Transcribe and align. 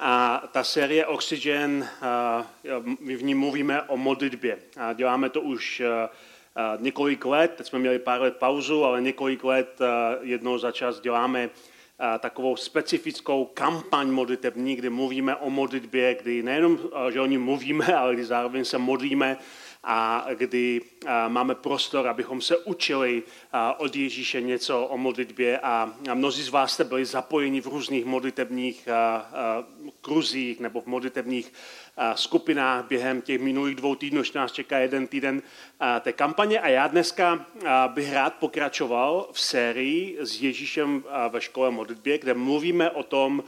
A 0.00 0.42
ta 0.52 0.64
série 0.64 1.06
Oxygen, 1.06 1.88
my 3.00 3.16
v 3.16 3.22
ní 3.22 3.34
mluvíme 3.34 3.82
o 3.82 3.96
modlitbě. 3.96 4.58
A 4.76 4.92
děláme 4.92 5.30
to 5.30 5.40
už 5.40 5.82
několik 6.78 7.24
let, 7.24 7.54
teď 7.56 7.66
jsme 7.66 7.78
měli 7.78 7.98
pár 7.98 8.20
let 8.20 8.36
pauzu, 8.36 8.84
ale 8.84 9.00
několik 9.00 9.44
let 9.44 9.78
jednou 10.20 10.58
za 10.58 10.72
čas 10.72 11.00
děláme 11.00 11.50
takovou 12.18 12.56
specifickou 12.56 13.44
kampaň 13.44 14.08
modlitební, 14.08 14.76
kdy 14.76 14.90
mluvíme 14.90 15.36
o 15.36 15.50
modlitbě, 15.50 16.14
kdy 16.14 16.42
nejenom, 16.42 16.78
že 17.10 17.20
o 17.20 17.26
ní 17.26 17.38
mluvíme, 17.38 17.86
ale 17.96 18.14
kdy 18.14 18.24
zároveň 18.24 18.64
se 18.64 18.78
modlíme 18.78 19.38
a 19.84 20.26
kdy 20.34 20.80
máme 21.28 21.54
prostor, 21.54 22.08
abychom 22.08 22.40
se 22.40 22.56
učili 22.56 23.22
od 23.76 23.96
Ježíše 23.96 24.40
něco 24.40 24.86
o 24.86 24.96
modlitbě 24.98 25.58
a 25.58 25.94
mnozí 26.14 26.42
z 26.42 26.48
vás 26.48 26.72
jste 26.72 26.84
byli 26.84 27.04
zapojeni 27.04 27.60
v 27.60 27.66
různých 27.66 28.04
modlitebních 28.04 28.88
kruzích 30.02 30.60
nebo 30.60 30.80
v 30.80 30.86
modlitebních 30.86 31.52
skupinách 32.14 32.84
během 32.84 33.22
těch 33.22 33.40
minulých 33.40 33.74
dvou 33.74 33.94
týdnů, 33.94 34.20
ještě 34.20 34.38
nás 34.38 34.52
čeká 34.52 34.78
jeden 34.78 35.06
týden 35.06 35.42
té 36.00 36.12
kampaně. 36.12 36.60
A 36.60 36.68
já 36.68 36.86
dneska 36.86 37.46
bych 37.88 38.12
rád 38.12 38.34
pokračoval 38.34 39.28
v 39.32 39.40
sérii 39.40 40.16
s 40.20 40.42
Ježíšem 40.42 41.04
ve 41.28 41.40
škole 41.40 41.70
modlitbě, 41.70 42.18
kde 42.18 42.34
mluvíme 42.34 42.90
o 42.90 43.02
tom, 43.02 43.44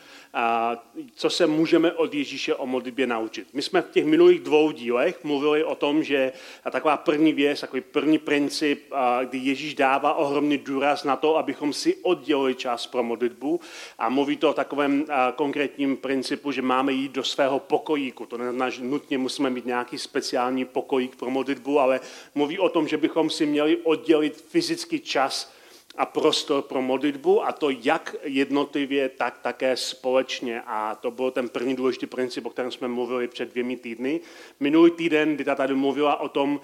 co 1.15 1.31
se 1.31 1.47
můžeme 1.47 1.93
od 1.93 2.15
Ježíše 2.15 2.55
o 2.55 2.67
modlitbě 2.67 3.07
naučit. 3.07 3.49
My 3.53 3.63
jsme 3.63 3.83
v 3.83 3.91
těch 3.91 4.05
minulých 4.05 4.41
dvou 4.41 4.71
dílech 4.71 5.25
mluvili 5.25 5.65
o 5.65 5.75
tom, 5.75 6.03
že 6.05 6.33
taková 6.71 6.97
první 6.97 7.33
věc, 7.33 7.61
takový 7.61 7.83
první 7.83 8.19
princip, 8.19 8.93
kdy 9.25 9.39
Ježíš 9.39 9.75
dává 9.75 10.15
ohromný 10.15 10.59
důraz 10.59 11.05
na 11.05 11.17
to, 11.17 11.37
abychom 11.37 11.73
si 11.73 11.97
oddělili 12.03 12.55
čas 12.55 12.87
pro 12.87 13.03
modlitbu 13.03 13.61
a 13.99 14.09
mluví 14.09 14.37
to 14.37 14.51
o 14.51 14.55
takovém 14.55 15.05
konkrétním 15.37 15.97
principu, 15.97 16.53
že 16.53 16.63
máme 16.63 16.93
jít 16.93 17.13
do 17.13 17.25
svého 17.25 17.59
pokojíku. 17.59 18.27
To 18.27 18.39
neznamená, 18.39 18.71
že 18.71 18.83
nutně 18.83 19.19
musíme 19.19 19.51
mít 19.51 19.67
nějaký 19.67 19.99
speciální 19.99 20.65
pokojík 20.65 21.17
pro 21.17 21.31
modlitbu, 21.31 21.81
ale 21.81 22.01
mluví 22.35 22.59
o 22.59 22.69
tom, 22.69 22.89
že 22.89 22.97
bychom 22.97 23.31
si 23.31 23.47
měli 23.47 23.77
oddělit 23.77 24.45
fyzický 24.49 25.01
čas 25.01 25.55
a 25.97 26.07
prostor 26.07 26.63
pro 26.63 26.83
modlitbu 26.83 27.47
a 27.47 27.53
to 27.53 27.71
jak 27.71 28.17
jednotlivě, 28.23 29.09
tak 29.09 29.39
také 29.39 29.77
společně. 29.77 30.63
A 30.67 30.95
to 30.95 31.11
byl 31.11 31.31
ten 31.31 31.49
první 31.49 31.77
důležitý 31.77 32.07
princip, 32.07 32.47
o 32.47 32.51
kterém 32.51 32.73
jsme 32.73 32.89
mluvili 32.89 33.29
před 33.29 33.51
dvěmi 33.51 33.77
týdny. 33.77 34.21
Minulý 34.61 34.91
týden 34.91 35.37
Dita 35.37 35.55
tady 35.55 35.75
mluvila 35.75 36.21
o 36.21 36.29
tom, 36.29 36.61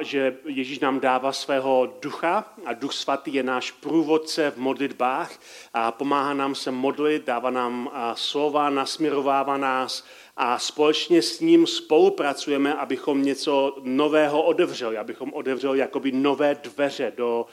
že 0.00 0.36
Ježíš 0.44 0.78
nám 0.78 1.00
dává 1.00 1.32
svého 1.32 1.94
ducha 2.02 2.54
a 2.64 2.72
duch 2.72 2.92
svatý 2.92 3.34
je 3.34 3.42
náš 3.42 3.70
průvodce 3.70 4.50
v 4.50 4.56
modlitbách 4.56 5.38
a 5.74 5.92
pomáhá 5.92 6.34
nám 6.34 6.54
se 6.54 6.70
modlit, 6.70 7.26
dává 7.26 7.50
nám 7.50 7.90
slova, 8.14 8.70
nasměrovává 8.70 9.56
nás, 9.56 10.04
a 10.36 10.58
společně 10.58 11.22
s 11.22 11.40
ním 11.40 11.66
spolupracujeme, 11.66 12.74
abychom 12.74 13.22
něco 13.22 13.76
nového 13.82 14.42
odevřeli, 14.42 14.98
abychom 14.98 15.32
odevřeli 15.32 15.78
jakoby 15.78 16.12
nové 16.12 16.54
dveře 16.54 17.12
do, 17.16 17.46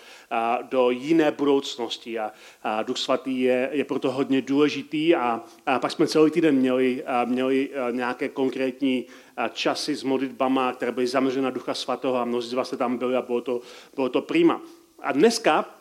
do 0.62 0.90
jiné 0.90 1.32
budoucnosti. 1.32 2.20
A, 2.20 2.32
a 2.64 2.84
Duch 2.84 2.98
Svatý 2.98 3.42
je, 3.42 3.70
je 3.72 3.84
proto 3.84 4.12
hodně 4.12 4.42
důležitý 4.42 5.16
a, 5.16 5.44
a 5.66 5.80
pak 5.80 5.92
jsme 5.92 6.08
celý 6.08 6.32
týden 6.32 6.56
měli, 6.56 7.04
měli 7.26 7.70
nějaké 7.92 8.30
konkrétní 8.30 9.06
časy 9.54 9.96
s 9.96 10.04
modlitbama, 10.04 10.74
které 10.74 10.92
byly 10.92 11.08
zaměřené 11.08 11.44
na 11.44 11.50
Ducha 11.50 11.74
Svatého 11.74 12.16
a 12.16 12.26
mnozí 12.26 12.50
z 12.50 12.54
vás 12.54 12.68
jste 12.68 12.78
tam 12.78 12.98
byli 12.98 13.16
a 13.16 13.22
bylo 13.22 13.42
to, 13.42 13.62
bylo 13.96 14.10
to 14.10 14.22
prima. 14.22 14.62
A 15.00 15.12
dneska 15.12 15.81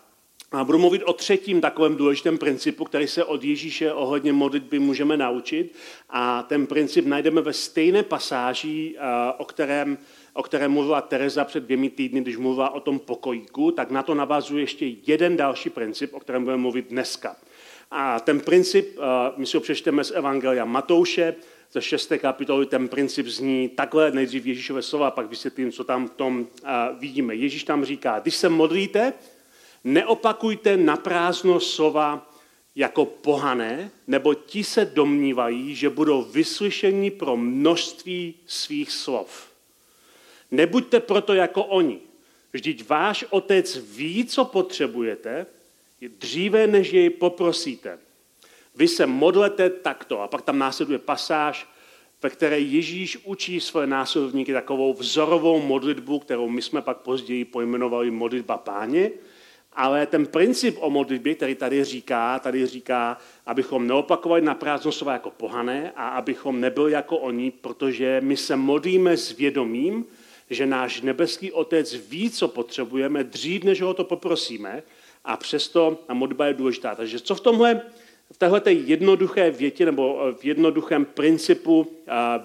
a 0.53 0.65
budu 0.65 0.79
mluvit 0.79 1.03
o 1.03 1.13
třetím 1.13 1.61
takovém 1.61 1.97
důležitém 1.97 2.39
principu, 2.39 2.85
který 2.85 3.07
se 3.07 3.25
od 3.25 3.45
Ježíše 3.45 3.93
ohledně 3.93 4.33
modlitby 4.33 4.79
můžeme 4.79 5.17
naučit. 5.17 5.75
A 6.11 6.43
ten 6.43 6.67
princip 6.67 7.07
najdeme 7.07 7.41
ve 7.41 7.53
stejné 7.53 8.03
pasáži, 8.03 8.97
o 9.39 9.45
kterém, 9.45 9.99
o 10.35 10.43
kterém 10.43 10.73
mluvila 10.73 11.01
Teresa 11.01 11.45
před 11.45 11.65
dvěmi 11.65 11.91
týdny, 11.91 12.21
když 12.21 12.37
mluvila 12.37 12.71
o 12.71 12.81
tom 12.81 12.99
pokojíku, 12.99 13.71
tak 13.71 13.91
na 13.91 14.03
to 14.03 14.15
navazuje 14.15 14.63
ještě 14.63 14.87
jeden 15.07 15.37
další 15.37 15.71
princip, 15.71 16.15
o 16.15 16.21
kterém 16.21 16.45
budeme 16.45 16.63
mluvit 16.63 16.87
dneska. 16.91 17.37
A 17.91 18.21
ten 18.21 18.41
princip, 18.41 18.99
my 19.37 19.47
si 19.47 19.57
ho 19.57 19.61
přečteme 19.61 20.05
z 20.05 20.11
Evangelia 20.11 20.65
Matouše, 20.65 21.35
ze 21.73 21.83
šesté 21.83 22.19
kapitoly 22.19 22.67
ten 22.67 22.89
princip 22.89 23.27
zní 23.27 23.69
takhle, 23.69 24.11
nejdřív 24.11 24.47
Ježíšové 24.47 24.83
slova, 24.83 25.11
pak 25.11 25.27
vysvětlím, 25.27 25.73
co 25.73 25.85
tam 25.85 26.09
v 26.09 26.11
tom 26.11 26.47
vidíme. 26.99 27.35
Ježíš 27.35 27.65
tam 27.65 27.85
říká, 27.85 28.19
když 28.19 28.35
se 28.35 28.49
modlíte, 28.49 29.13
Neopakujte 29.85 30.77
na 30.77 30.97
prázdno 30.97 31.61
slova 31.61 32.31
jako 32.75 33.05
pohané, 33.05 33.91
nebo 34.07 34.35
ti 34.35 34.65
se 34.65 34.85
domnívají, 34.85 35.75
že 35.75 35.91
budou 35.91 36.23
vyslyšeni 36.23 37.11
pro 37.11 37.37
množství 37.37 38.35
svých 38.47 38.91
slov. 38.91 39.51
Nebuďte 40.51 41.01
proto 41.01 41.35
jako 41.35 41.65
oni. 41.65 42.01
Vždyť 42.53 42.89
váš 42.89 43.25
otec 43.31 43.77
ví, 43.77 44.25
co 44.25 44.45
potřebujete, 44.45 45.47
dříve, 46.19 46.67
než 46.67 46.93
jej 46.93 47.11
poprosíte. 47.11 47.99
Vy 48.75 48.89
se 48.89 49.07
modlete 49.07 49.71
takto. 49.71 50.21
A 50.21 50.29
pak 50.29 50.43
tam 50.43 50.59
následuje 50.59 50.99
pasáž, 50.99 51.69
ve 52.23 52.31
které 52.31 52.61
Ježíš 52.61 53.19
učí 53.25 53.61
své 53.61 53.87
následovníky 53.87 54.53
takovou 54.53 54.95
vzorovou 54.95 55.61
modlitbu, 55.63 56.19
kterou 56.19 56.49
my 56.49 56.63
jsme 56.63 56.83
pak 56.83 56.97
později 56.99 57.45
pojmenovali 57.45 58.11
modlitba 58.11 58.59
páně. 58.59 59.11
Ale 59.73 60.07
ten 60.07 60.27
princip 60.27 60.77
o 60.81 60.91
modlitbě, 60.91 61.35
který 61.35 61.55
tady 61.55 61.85
říká, 61.85 62.39
tady 62.39 62.67
říká, 62.67 63.19
abychom 63.47 63.87
neopakovali 63.87 64.43
na 64.43 64.55
prázdno 64.55 64.93
slova 64.93 65.13
jako 65.13 65.31
pohané 65.31 65.93
a 65.97 66.09
abychom 66.09 66.61
nebyli 66.61 66.93
jako 66.93 67.19
oni, 67.19 67.51
protože 67.51 68.21
my 68.25 68.37
se 68.37 68.57
modlíme 68.57 69.17
s 69.17 69.37
vědomím, 69.37 70.07
že 70.51 70.67
náš 70.67 71.01
nebeský 71.01 71.53
otec 71.53 71.95
ví, 71.95 72.31
co 72.31 72.49
potřebujeme, 72.49 73.25
dřív, 73.25 73.65
než 73.65 73.83
ho 73.83 73.95
to 73.95 74.05
poprosíme 74.05 74.83
a 75.25 75.37
přesto 75.37 75.99
ta 76.07 76.15
modlitba 76.15 76.47
je 76.47 76.55
důležitá. 76.55 76.95
Takže 76.95 77.21
co 77.21 77.35
v 77.35 77.41
tomhle, 77.41 77.83
v 78.33 78.39
téhle 78.39 78.63
jednoduché 78.67 79.51
větě 79.51 79.85
nebo 79.85 80.33
v 80.39 80.45
jednoduchém 80.45 81.05
principu 81.05 81.87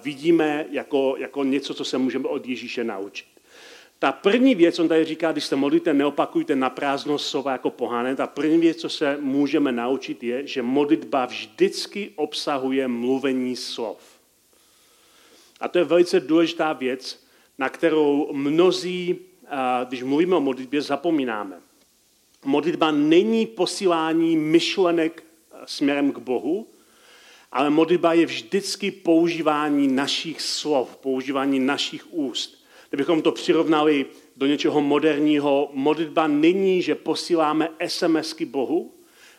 vidíme 0.02 0.66
jako, 0.72 1.16
jako 1.18 1.44
něco, 1.44 1.74
co 1.74 1.86
se 1.86 1.98
můžeme 1.98 2.28
od 2.28 2.48
Ježíše 2.48 2.84
naučit. 2.84 3.35
Ta 4.06 4.12
první 4.12 4.56
věc, 4.56 4.80
on 4.80 4.88
tady 4.88 5.06
říká, 5.06 5.32
když 5.32 5.46
se 5.46 5.56
modlíte, 5.56 5.94
neopakujte 5.94 6.56
na 6.56 6.70
prázdno 6.70 7.18
slova 7.18 7.52
jako 7.52 7.70
pohané. 7.70 8.16
Ta 8.16 8.28
první 8.28 8.58
věc, 8.58 8.78
co 8.78 8.90
se 8.90 9.18
můžeme 9.22 9.72
naučit, 9.72 10.24
je, 10.24 10.48
že 10.48 10.62
modlitba 10.62 11.26
vždycky 11.26 12.12
obsahuje 12.16 12.88
mluvení 12.88 13.56
slov. 13.56 13.98
A 15.60 15.68
to 15.68 15.78
je 15.78 15.84
velice 15.84 16.20
důležitá 16.20 16.74
věc, 16.74 17.26
na 17.58 17.70
kterou 17.70 18.30
mnozí, 18.34 19.20
když 19.88 20.04
mluvíme 20.04 20.36
o 20.36 20.42
modlitbě, 20.42 20.82
zapomínáme. 20.82 21.56
Modlitba 22.44 22.92
není 22.92 23.46
posílání 23.46 24.38
myšlenek 24.38 25.24
směrem 25.66 26.12
k 26.12 26.18
Bohu, 26.18 26.68
ale 27.52 27.70
modlitba 27.70 28.14
je 28.14 28.26
vždycky 28.26 28.92
používání 28.92 29.88
našich 29.88 30.42
slov, 30.42 30.96
používání 30.96 31.60
našich 31.60 32.14
úst. 32.14 32.65
Kdybychom 32.96 33.22
to 33.22 33.32
přirovnali 33.32 34.06
do 34.38 34.46
něčeho 34.46 34.82
moderního, 34.82 35.70
modlitba 35.74 36.28
není, 36.28 36.82
že 36.82 36.96
posíláme 36.96 37.70
SMSky 37.88 38.46
Bohu, 38.46 38.94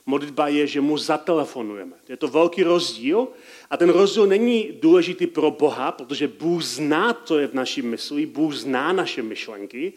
modlitba 0.07 0.49
je, 0.49 0.67
že 0.67 0.81
mu 0.81 0.99
zatelefonujeme. 0.99 1.97
Je 2.09 2.17
to 2.17 2.29
velký 2.29 2.63
rozdíl 2.63 3.29
a 3.71 3.77
ten 3.77 3.91
rozdíl 3.91 4.27
není 4.27 4.69
důležitý 4.81 5.27
pro 5.27 5.51
Boha, 5.51 5.93
protože 5.93 6.29
Bůh 6.29 6.63
zná, 6.63 7.23
co 7.25 7.39
je 7.39 7.47
v 7.47 7.55
naší 7.55 7.83
mysli, 7.83 8.27
Bůh 8.27 8.55
zná 8.55 8.93
naše 8.93 9.23
myšlenky 9.23 9.93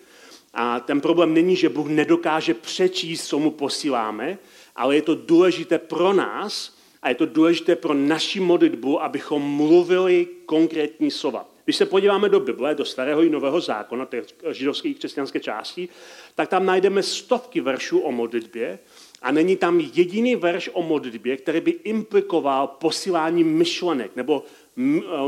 a 0.53 0.79
ten 0.79 1.01
problém 1.01 1.33
není, 1.33 1.55
že 1.55 1.69
Bůh 1.69 1.87
nedokáže 1.87 2.53
přečíst, 2.53 3.27
co 3.27 3.39
mu 3.39 3.51
posíláme, 3.51 4.37
ale 4.75 4.95
je 4.95 5.01
to 5.01 5.15
důležité 5.15 5.77
pro 5.77 6.13
nás 6.13 6.77
a 7.01 7.09
je 7.09 7.15
to 7.15 7.25
důležité 7.25 7.75
pro 7.75 7.93
naši 7.93 8.39
modlitbu, 8.39 9.03
abychom 9.03 9.41
mluvili 9.41 10.27
konkrétní 10.45 11.11
slova. 11.11 11.58
Když 11.69 11.77
se 11.77 11.85
podíváme 11.85 12.29
do 12.29 12.39
Bible, 12.39 12.75
do 12.75 12.85
starého 12.85 13.23
i 13.23 13.29
nového 13.29 13.61
zákona, 13.61 14.05
té 14.05 14.23
židovské 14.51 14.89
i 14.89 14.93
křesťanské 14.93 15.39
části, 15.39 15.89
tak 16.35 16.49
tam 16.49 16.65
najdeme 16.65 17.03
stovky 17.03 17.61
veršů 17.61 17.99
o 17.99 18.11
modlitbě 18.11 18.79
a 19.21 19.31
není 19.31 19.55
tam 19.55 19.79
jediný 19.79 20.35
verš 20.35 20.69
o 20.73 20.83
modlitbě, 20.83 21.37
který 21.37 21.61
by 21.61 21.71
implikoval 21.71 22.67
posílání 22.67 23.43
myšlenek 23.43 24.15
nebo 24.15 24.43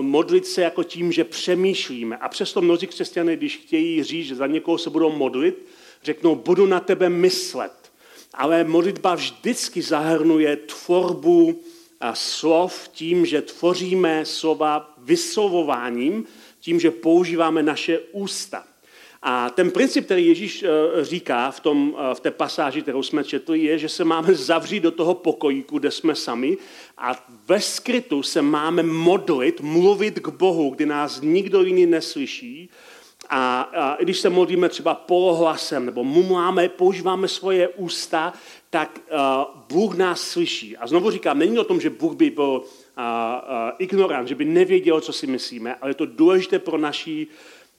modlit 0.01 0.45
se 0.45 0.61
jako 0.61 0.83
tím, 0.83 1.11
že 1.11 1.23
přemýšlíme. 1.23 2.17
A 2.17 2.29
přesto 2.29 2.61
mnozí 2.61 2.87
křesťané, 2.87 3.35
když 3.35 3.57
chtějí 3.57 4.03
říct, 4.03 4.25
že 4.27 4.35
za 4.35 4.47
někoho 4.47 4.77
se 4.77 4.89
budou 4.89 5.11
modlit, 5.11 5.65
řeknou, 6.03 6.35
budu 6.35 6.65
na 6.65 6.79
tebe 6.79 7.09
myslet. 7.09 7.91
Ale 8.33 8.63
modlitba 8.63 9.15
vždycky 9.15 9.81
zahrnuje 9.81 10.55
tvorbu 10.55 11.61
slov 12.13 12.87
tím, 12.87 13.25
že 13.25 13.41
tvoříme 13.41 14.25
slova 14.25 14.93
vyslovováním, 14.97 16.25
tím, 16.59 16.79
že 16.79 16.91
používáme 16.91 17.63
naše 17.63 17.99
ústa. 17.99 18.63
A 19.23 19.49
ten 19.49 19.71
princip, 19.71 20.05
který 20.05 20.27
Ježíš 20.27 20.63
eh, 20.63 20.69
říká 21.05 21.51
v, 21.51 21.59
tom, 21.59 21.95
eh, 21.97 22.15
v 22.15 22.19
té 22.19 22.31
pasáži, 22.31 22.81
kterou 22.81 23.03
jsme 23.03 23.23
četli, 23.23 23.59
je, 23.59 23.77
že 23.77 23.89
se 23.89 24.03
máme 24.03 24.35
zavřít 24.35 24.79
do 24.79 24.91
toho 24.91 25.13
pokojíku, 25.13 25.79
kde 25.79 25.91
jsme 25.91 26.15
sami 26.15 26.57
a 26.97 27.25
ve 27.47 27.61
skrytu 27.61 28.23
se 28.23 28.41
máme 28.41 28.83
modlit, 28.83 29.61
mluvit 29.61 30.19
k 30.19 30.27
Bohu, 30.27 30.69
kdy 30.69 30.85
nás 30.85 31.21
nikdo 31.21 31.63
jiný 31.63 31.85
neslyší. 31.85 32.69
A, 33.29 33.61
a 33.61 33.97
když 34.03 34.19
se 34.19 34.29
modlíme 34.29 34.69
třeba 34.69 34.95
polohlasem 34.95 35.85
nebo 35.85 36.03
mumláme, 36.03 36.69
používáme 36.69 37.27
svoje 37.27 37.67
ústa, 37.67 38.33
tak 38.71 38.99
uh, 39.11 39.17
Bůh 39.69 39.97
nás 39.97 40.21
slyší. 40.21 40.77
A 40.77 40.87
znovu 40.87 41.11
říkám, 41.11 41.39
není 41.39 41.59
o 41.59 41.63
tom, 41.63 41.81
že 41.81 41.89
Bůh 41.89 42.15
by 42.15 42.29
byl 42.29 42.49
uh, 42.49 43.03
uh, 43.03 43.71
ignorant, 43.79 44.27
že 44.27 44.35
by 44.35 44.45
nevěděl, 44.45 45.01
co 45.01 45.13
si 45.13 45.27
myslíme, 45.27 45.75
ale 45.75 45.91
je 45.91 45.95
to 45.95 46.05
důležité 46.05 46.59
pro 46.59 46.77
naší 46.77 47.27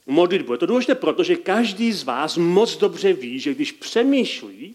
modlitbu. 0.06 0.52
Je 0.52 0.58
to 0.58 0.66
důležité, 0.66 0.94
protože 0.94 1.36
každý 1.36 1.92
z 1.92 2.02
vás 2.04 2.36
moc 2.36 2.76
dobře 2.76 3.12
ví, 3.12 3.40
že 3.40 3.54
když 3.54 3.72
přemýšlí, 3.72 4.74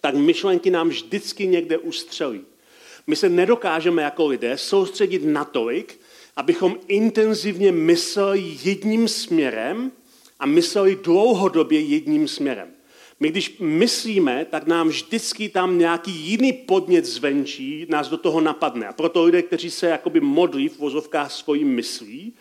tak 0.00 0.14
myšlenky 0.14 0.70
nám 0.70 0.88
vždycky 0.88 1.46
někde 1.46 1.78
ustřelí. 1.78 2.40
My 3.06 3.16
se 3.16 3.28
nedokážeme 3.28 4.02
jako 4.02 4.26
lidé 4.26 4.58
soustředit 4.58 5.24
natolik, 5.24 6.00
abychom 6.36 6.76
intenzivně 6.88 7.72
mysleli 7.72 8.56
jedním 8.64 9.08
směrem 9.08 9.92
a 10.40 10.46
mysleli 10.46 10.96
dlouhodobě 10.96 11.80
jedním 11.80 12.28
směrem. 12.28 12.68
My 13.22 13.28
když 13.28 13.56
myslíme, 13.58 14.46
tak 14.50 14.66
nám 14.66 14.88
vždycky 14.88 15.48
tam 15.48 15.78
nějaký 15.78 16.10
jiný 16.10 16.52
podnět 16.52 17.04
zvenčí 17.04 17.86
nás 17.88 18.08
do 18.08 18.16
toho 18.16 18.40
napadne. 18.40 18.88
A 18.88 18.92
proto 18.92 19.24
lidé, 19.24 19.42
kteří 19.42 19.70
se 19.70 19.86
jakoby 19.86 20.20
modlí 20.20 20.68
v 20.68 20.78
vozovkách 20.78 21.32
svojí 21.32 21.64
myslí, 21.64 22.34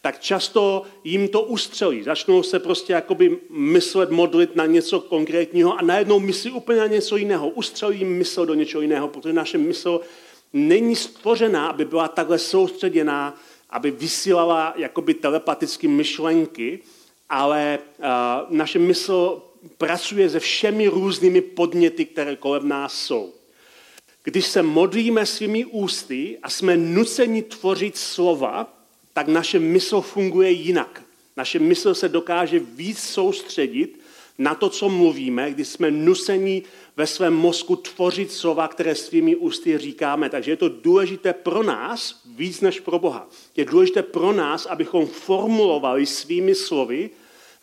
tak 0.00 0.20
často 0.20 0.82
jim 1.04 1.28
to 1.28 1.42
ustřelí. 1.42 2.02
Začnou 2.02 2.42
se 2.42 2.58
prostě 2.58 2.92
jakoby 2.92 3.38
myslet, 3.50 4.10
modlit 4.10 4.56
na 4.56 4.66
něco 4.66 5.00
konkrétního 5.00 5.78
a 5.78 5.82
najednou 5.82 6.20
myslí 6.20 6.50
úplně 6.50 6.78
na 6.78 6.86
něco 6.86 7.16
jiného. 7.16 7.48
Ustřelí 7.48 7.98
jim 7.98 8.18
mysl 8.18 8.46
do 8.46 8.54
něčeho 8.54 8.80
jiného, 8.80 9.08
protože 9.08 9.32
naše 9.32 9.58
mysl 9.58 10.00
není 10.52 10.96
stvořená, 10.96 11.66
aby 11.66 11.84
byla 11.84 12.08
takhle 12.08 12.38
soustředěná, 12.38 13.38
aby 13.70 13.90
vysílala 13.90 14.74
jakoby 14.76 15.14
telepatické 15.14 15.88
myšlenky, 15.88 16.78
ale 17.28 17.78
uh, 17.98 18.04
naše 18.56 18.78
mysl 18.78 19.42
pracuje 19.78 20.30
se 20.30 20.40
všemi 20.40 20.88
různými 20.88 21.40
podněty, 21.40 22.04
které 22.04 22.36
kolem 22.36 22.68
nás 22.68 22.98
jsou. 22.98 23.32
Když 24.24 24.46
se 24.46 24.62
modlíme 24.62 25.26
svými 25.26 25.64
ústy 25.64 26.38
a 26.42 26.50
jsme 26.50 26.76
nuceni 26.76 27.42
tvořit 27.42 27.96
slova, 27.96 28.74
tak 29.12 29.28
naše 29.28 29.58
mysl 29.58 30.00
funguje 30.00 30.50
jinak. 30.50 31.02
Naše 31.36 31.58
mysl 31.58 31.94
se 31.94 32.08
dokáže 32.08 32.58
víc 32.58 32.98
soustředit 32.98 34.00
na 34.38 34.54
to, 34.54 34.68
co 34.68 34.88
mluvíme, 34.88 35.50
když 35.50 35.68
jsme 35.68 35.90
nuseni 35.90 36.62
ve 36.96 37.06
svém 37.06 37.34
mozku 37.34 37.76
tvořit 37.76 38.32
slova, 38.32 38.68
které 38.68 38.94
svými 38.94 39.36
ústy 39.36 39.78
říkáme. 39.78 40.30
Takže 40.30 40.50
je 40.50 40.56
to 40.56 40.68
důležité 40.68 41.32
pro 41.32 41.62
nás 41.62 42.22
víc 42.26 42.60
než 42.60 42.80
pro 42.80 42.98
Boha. 42.98 43.28
Je 43.56 43.64
důležité 43.64 44.02
pro 44.02 44.32
nás, 44.32 44.66
abychom 44.66 45.06
formulovali 45.06 46.06
svými 46.06 46.54
slovy, 46.54 47.10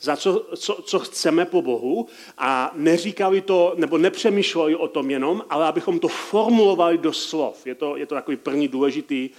za 0.01 0.15
co, 0.15 0.45
co, 0.55 0.81
co 0.81 0.99
chceme 0.99 1.45
po 1.45 1.61
Bohu 1.61 2.07
a 2.37 2.71
neříkali 2.75 3.41
to, 3.41 3.73
nebo 3.77 3.97
nepřemýšleli 3.97 4.75
o 4.75 4.87
tom 4.87 5.11
jenom, 5.11 5.43
ale 5.49 5.65
abychom 5.65 5.99
to 5.99 6.07
formulovali 6.07 6.97
do 6.97 7.13
slov. 7.13 7.67
Je 7.67 7.75
to, 7.75 7.97
je 7.97 8.05
to 8.05 8.15
takový 8.15 8.37
první 8.37 8.67
důležitý 8.67 9.29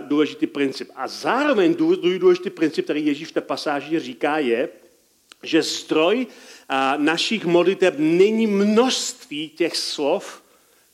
důležitý 0.00 0.46
princip. 0.46 0.90
A 0.96 1.08
zároveň 1.08 1.74
důležitý 2.18 2.50
princip, 2.50 2.84
který 2.84 3.06
Ježíš 3.06 3.28
v 3.28 3.32
té 3.32 3.40
pasáži 3.40 4.00
říká, 4.00 4.38
je, 4.38 4.68
že 5.42 5.62
zdroj 5.62 6.26
našich 6.96 7.44
modliteb 7.44 7.94
není 7.98 8.46
množství 8.46 9.48
těch 9.48 9.76
slov, 9.76 10.42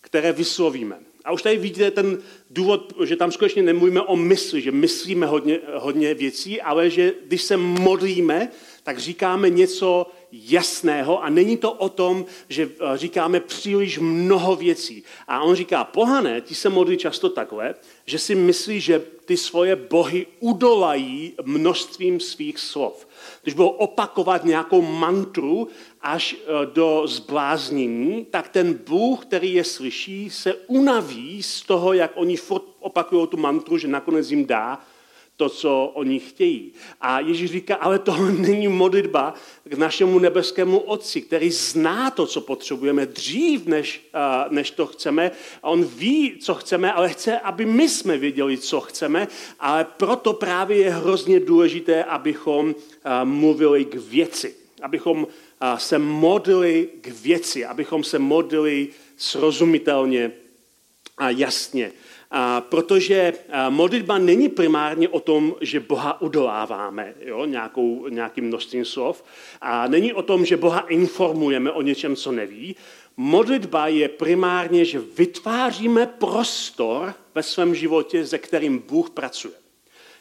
které 0.00 0.32
vyslovíme. 0.32 0.98
A 1.24 1.32
už 1.32 1.42
tady 1.42 1.56
vidíte 1.56 1.90
ten 1.90 2.18
důvod, 2.50 2.92
že 3.04 3.16
tam 3.16 3.32
skutečně 3.32 3.62
nemluvíme 3.62 4.00
o 4.00 4.16
mysli, 4.16 4.60
že 4.60 4.72
myslíme 4.72 5.26
hodně, 5.26 5.60
hodně 5.74 6.14
věcí, 6.14 6.60
ale 6.60 6.90
že 6.90 7.12
když 7.26 7.42
se 7.42 7.56
modlíme, 7.56 8.50
tak 8.84 8.98
říkáme 8.98 9.50
něco 9.50 10.06
jasného 10.32 11.22
a 11.22 11.30
není 11.30 11.56
to 11.56 11.72
o 11.72 11.88
tom, 11.88 12.24
že 12.48 12.68
eh, 12.68 12.98
říkáme 12.98 13.40
příliš 13.40 13.98
mnoho 13.98 14.56
věcí. 14.56 15.04
A 15.28 15.42
on 15.42 15.54
říká, 15.54 15.84
pohané, 15.84 16.40
ti 16.40 16.54
se 16.54 16.68
modlí 16.68 16.96
často 16.96 17.28
takhle, 17.28 17.74
že 18.06 18.18
si 18.18 18.34
myslí, 18.34 18.80
že 18.80 19.02
ty 19.24 19.36
svoje 19.36 19.76
bohy 19.76 20.26
udolají 20.40 21.32
množstvím 21.42 22.20
svých 22.20 22.58
slov. 22.58 23.08
Když 23.42 23.54
budou 23.54 23.68
opakovat 23.68 24.44
nějakou 24.44 24.82
mantru 24.82 25.68
až 26.00 26.36
eh, 26.36 26.66
do 26.66 27.02
zbláznění, 27.06 28.26
tak 28.30 28.48
ten 28.48 28.74
Bůh, 28.86 29.26
který 29.26 29.54
je 29.54 29.64
slyší, 29.64 30.30
se 30.30 30.54
unaví 30.54 31.42
z 31.42 31.62
toho, 31.62 31.92
jak 31.92 32.12
oni 32.14 32.36
opakují 32.80 33.28
tu 33.28 33.36
mantru, 33.36 33.78
že 33.78 33.88
nakonec 33.88 34.30
jim 34.30 34.46
dá 34.46 34.84
to, 35.36 35.48
co 35.48 35.90
oni 35.94 36.18
chtějí. 36.18 36.72
A 37.00 37.20
Ježíš 37.20 37.50
říká, 37.50 37.74
ale 37.74 37.98
to 37.98 38.16
není 38.16 38.68
modlitba 38.68 39.34
k 39.64 39.74
našemu 39.74 40.18
nebeskému 40.18 40.78
Otci, 40.78 41.20
který 41.20 41.50
zná 41.50 42.10
to, 42.10 42.26
co 42.26 42.40
potřebujeme 42.40 43.06
dřív, 43.06 43.66
než, 43.66 44.10
než 44.48 44.70
to 44.70 44.86
chceme. 44.86 45.30
A 45.62 45.68
on 45.68 45.84
ví, 45.84 46.38
co 46.40 46.54
chceme, 46.54 46.92
ale 46.92 47.08
chce, 47.08 47.38
aby 47.38 47.66
my 47.66 47.88
jsme 47.88 48.18
věděli, 48.18 48.58
co 48.58 48.80
chceme. 48.80 49.28
Ale 49.60 49.86
proto 49.96 50.32
právě 50.32 50.76
je 50.76 50.90
hrozně 50.90 51.40
důležité, 51.40 52.04
abychom 52.04 52.74
mluvili 53.24 53.84
k 53.84 53.94
věci. 53.94 54.54
Abychom 54.82 55.26
se 55.76 55.98
modlili 55.98 56.88
k 57.00 57.08
věci, 57.08 57.64
abychom 57.64 58.04
se 58.04 58.18
modlili 58.18 58.88
srozumitelně 59.16 60.32
a 61.18 61.30
jasně. 61.30 61.92
Protože 62.60 63.32
modlitba 63.68 64.18
není 64.18 64.48
primárně 64.48 65.08
o 65.08 65.20
tom, 65.20 65.54
že 65.60 65.80
Boha 65.80 66.20
udoláváme 66.20 67.14
jo, 67.20 67.44
nějakou, 67.44 68.08
nějakým 68.08 68.44
množstvím 68.44 68.84
slov 68.84 69.24
a 69.60 69.88
není 69.88 70.12
o 70.12 70.22
tom, 70.22 70.44
že 70.44 70.56
Boha 70.56 70.80
informujeme 70.80 71.72
o 71.72 71.82
něčem, 71.82 72.16
co 72.16 72.32
neví. 72.32 72.76
Modlitba 73.16 73.86
je 73.86 74.08
primárně, 74.08 74.84
že 74.84 75.00
vytváříme 75.16 76.06
prostor 76.06 77.14
ve 77.34 77.42
svém 77.42 77.74
životě, 77.74 78.26
se 78.26 78.38
kterým 78.38 78.78
Bůh 78.78 79.10
pracuje. 79.10 79.63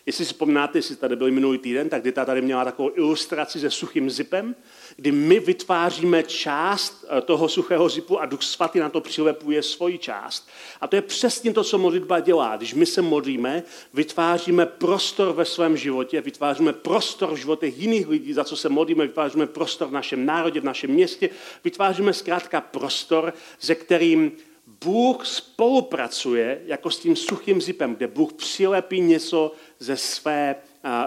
Jestli 0.06 0.26
si 0.26 0.34
vzpomínáte, 0.34 0.78
jestli 0.78 0.96
tady 0.96 1.16
byli 1.16 1.32
minulý 1.32 1.58
týden, 1.58 1.90
tak 1.90 2.04
Dita 2.04 2.26
tady 2.26 2.42
měla 2.42 2.66
takovou 2.66 2.92
ilustraci 2.96 3.60
se 3.60 3.72
suchým 3.72 4.10
zipem, 4.10 4.56
kdy 4.96 5.12
my 5.12 5.40
vytváříme 5.40 6.24
část 6.24 7.06
eh, 7.10 7.22
toho 7.22 7.50
suchého 7.50 7.90
zipu 7.90 8.20
a 8.20 8.26
Duch 8.26 8.44
Svatý 8.44 8.80
na 8.80 8.90
to 8.90 9.02
přilepuje 9.02 9.64
svoji 9.64 9.98
část. 9.98 10.50
A 10.82 10.88
to 10.88 10.96
je 10.96 11.02
přesně 11.02 11.54
to, 11.54 11.64
co 11.64 11.78
modlitba 11.78 12.20
dělá. 12.20 12.58
Když 12.58 12.74
my 12.74 12.86
se 12.86 13.02
modlíme, 13.02 13.64
vytváříme 13.94 14.66
prostor 14.66 15.34
ve 15.34 15.46
svém 15.46 15.78
životě, 15.78 16.22
vytváříme 16.22 16.74
prostor 16.74 17.34
v 17.34 17.38
životech 17.38 17.80
jiných 17.80 18.08
lidí, 18.08 18.34
za 18.34 18.44
co 18.44 18.58
se 18.58 18.70
modlíme, 18.70 19.08
vytváříme 19.08 19.48
prostor 19.48 19.88
v 19.88 19.92
našem 19.92 20.26
národě, 20.26 20.60
v 20.62 20.64
našem 20.64 20.90
městě, 20.90 21.30
vytváříme 21.64 22.14
zkrátka 22.14 22.62
prostor, 22.62 23.34
ze 23.62 23.76
kterým 23.76 24.32
Bůh 24.68 25.26
spolupracuje 25.26 26.62
jako 26.66 26.92
s 26.92 27.00
tím 27.00 27.16
suchým 27.16 27.62
zipem, 27.62 27.96
kde 27.96 28.08
Bůh 28.08 28.34
přilepí 28.34 29.02
něco 29.02 29.52
ze 29.84 29.98
své, 29.98 30.56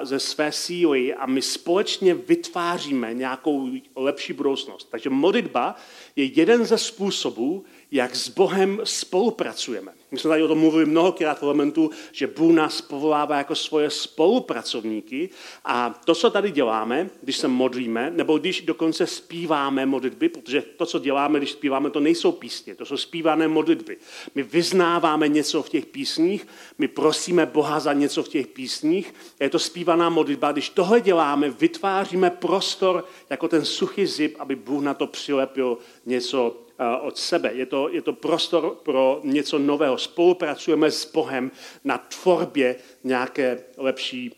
ze 0.02 0.20
své 0.20 0.52
síly 0.52 1.14
a 1.14 1.26
my 1.26 1.42
společně 1.42 2.14
vytváříme 2.14 3.14
nějakou 3.14 3.70
lepší 3.96 4.32
budoucnost. 4.32 4.88
Takže 4.90 5.10
modlitba 5.10 5.76
je 6.16 6.24
jeden 6.24 6.64
ze 6.64 6.78
způsobů, 6.78 7.64
jak 7.90 8.16
s 8.16 8.28
Bohem 8.28 8.80
spolupracujeme. 8.84 9.92
My 10.10 10.18
jsme 10.18 10.28
tady 10.28 10.42
o 10.42 10.48
tom 10.48 10.58
mluvili 10.58 10.86
mnohokrát 10.86 11.38
v 11.38 11.42
elementu, 11.42 11.90
že 12.12 12.26
Bůh 12.26 12.54
nás 12.54 12.80
povolává 12.80 13.36
jako 13.36 13.54
svoje 13.54 13.90
spolupracovníky 13.90 15.30
a 15.64 16.00
to, 16.04 16.14
co 16.14 16.30
tady 16.30 16.50
děláme, 16.50 17.10
když 17.22 17.36
se 17.36 17.48
modlíme, 17.48 18.10
nebo 18.10 18.38
když 18.38 18.60
dokonce 18.60 19.06
zpíváme 19.06 19.86
modlitby, 19.86 20.28
protože 20.28 20.62
to, 20.62 20.86
co 20.86 20.98
děláme, 20.98 21.38
když 21.38 21.52
zpíváme, 21.52 21.90
to 21.90 22.00
nejsou 22.00 22.32
písně, 22.32 22.74
to 22.74 22.84
jsou 22.84 22.96
zpívané 22.96 23.48
modlitby. 23.48 23.96
My 24.34 24.42
vyznáváme 24.42 25.28
něco 25.28 25.62
v 25.62 25.68
těch 25.68 25.86
písních, 25.86 26.46
my 26.78 26.88
prosíme 26.88 27.46
Boha 27.46 27.80
za 27.80 27.92
něco 27.92 28.22
v 28.22 28.28
těch 28.28 28.46
písních, 28.46 29.14
je 29.40 29.50
to 29.50 29.58
zpívaná 29.58 30.08
modlitba. 30.08 30.52
Když 30.52 30.68
tohle 30.68 31.00
děláme, 31.00 31.50
vytváříme 31.50 32.30
prostor 32.30 33.04
jako 33.30 33.48
ten 33.48 33.64
suchý 33.64 34.06
zip, 34.06 34.36
aby 34.38 34.56
Bůh 34.56 34.82
na 34.82 34.94
to 34.94 35.06
přilepil 35.06 35.78
něco 36.06 36.65
od 37.00 37.18
sebe. 37.18 37.50
Je 37.54 37.66
to, 37.66 37.88
je 37.88 38.02
to 38.02 38.12
prostor 38.12 38.78
pro 38.82 39.20
něco 39.24 39.58
nového. 39.58 39.98
Spolupracujeme 39.98 40.90
s 40.90 41.12
Bohem 41.12 41.50
na 41.84 41.98
tvorbě 41.98 42.76
nějaké 43.04 43.64
lepší 43.76 44.32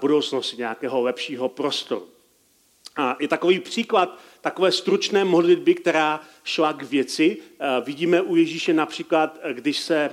budoucnosti, 0.00 0.56
nějakého 0.56 1.02
lepšího 1.02 1.48
prostoru. 1.48 2.08
A 2.96 3.16
je 3.20 3.28
takový 3.28 3.60
příklad 3.60 4.18
takové 4.40 4.72
stručné 4.72 5.24
modlitby, 5.24 5.74
která 5.74 6.20
šla 6.44 6.72
k 6.72 6.82
věci. 6.82 7.36
Vidíme 7.84 8.20
u 8.20 8.36
Ježíše 8.36 8.72
například, 8.72 9.38
když 9.52 9.78
se 9.78 10.10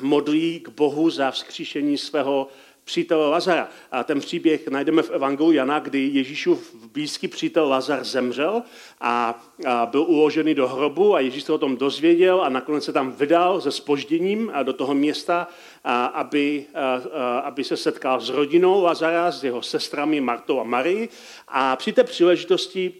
modlí 0.00 0.60
k 0.60 0.68
Bohu 0.68 1.10
za 1.10 1.30
vzkříšení 1.30 1.98
svého 1.98 2.48
přítele 2.84 3.28
Lazara. 3.28 3.68
A 3.92 4.04
ten 4.04 4.20
příběh 4.20 4.68
najdeme 4.68 5.02
v 5.02 5.10
Evangeliu 5.10 5.52
Jana, 5.52 5.78
kdy 5.78 6.10
Ježíšův 6.12 6.74
blízký 6.92 7.28
přítel 7.28 7.68
Lazar 7.68 8.04
zemřel 8.04 8.62
a, 9.00 9.42
a 9.66 9.86
byl 9.86 10.02
uložený 10.02 10.54
do 10.54 10.68
hrobu 10.68 11.14
a 11.14 11.20
Ježíš 11.20 11.42
se 11.42 11.52
o 11.52 11.58
tom 11.58 11.76
dozvěděl 11.76 12.42
a 12.42 12.48
nakonec 12.48 12.84
se 12.84 12.92
tam 12.92 13.12
vydal 13.12 13.60
se 13.60 13.72
spožděním 13.72 14.52
do 14.62 14.72
toho 14.72 14.94
města, 14.94 15.48
a, 15.84 16.04
aby, 16.06 16.66
a, 16.74 17.38
aby 17.38 17.64
se 17.64 17.76
setkal 17.76 18.20
s 18.20 18.28
rodinou 18.28 18.82
Lazara, 18.82 19.32
s 19.32 19.44
jeho 19.44 19.62
sestrami 19.62 20.20
Martou 20.20 20.60
a 20.60 20.64
Marii. 20.64 21.08
A 21.48 21.76
při 21.76 21.92
té 21.92 22.04
příležitosti 22.04 22.94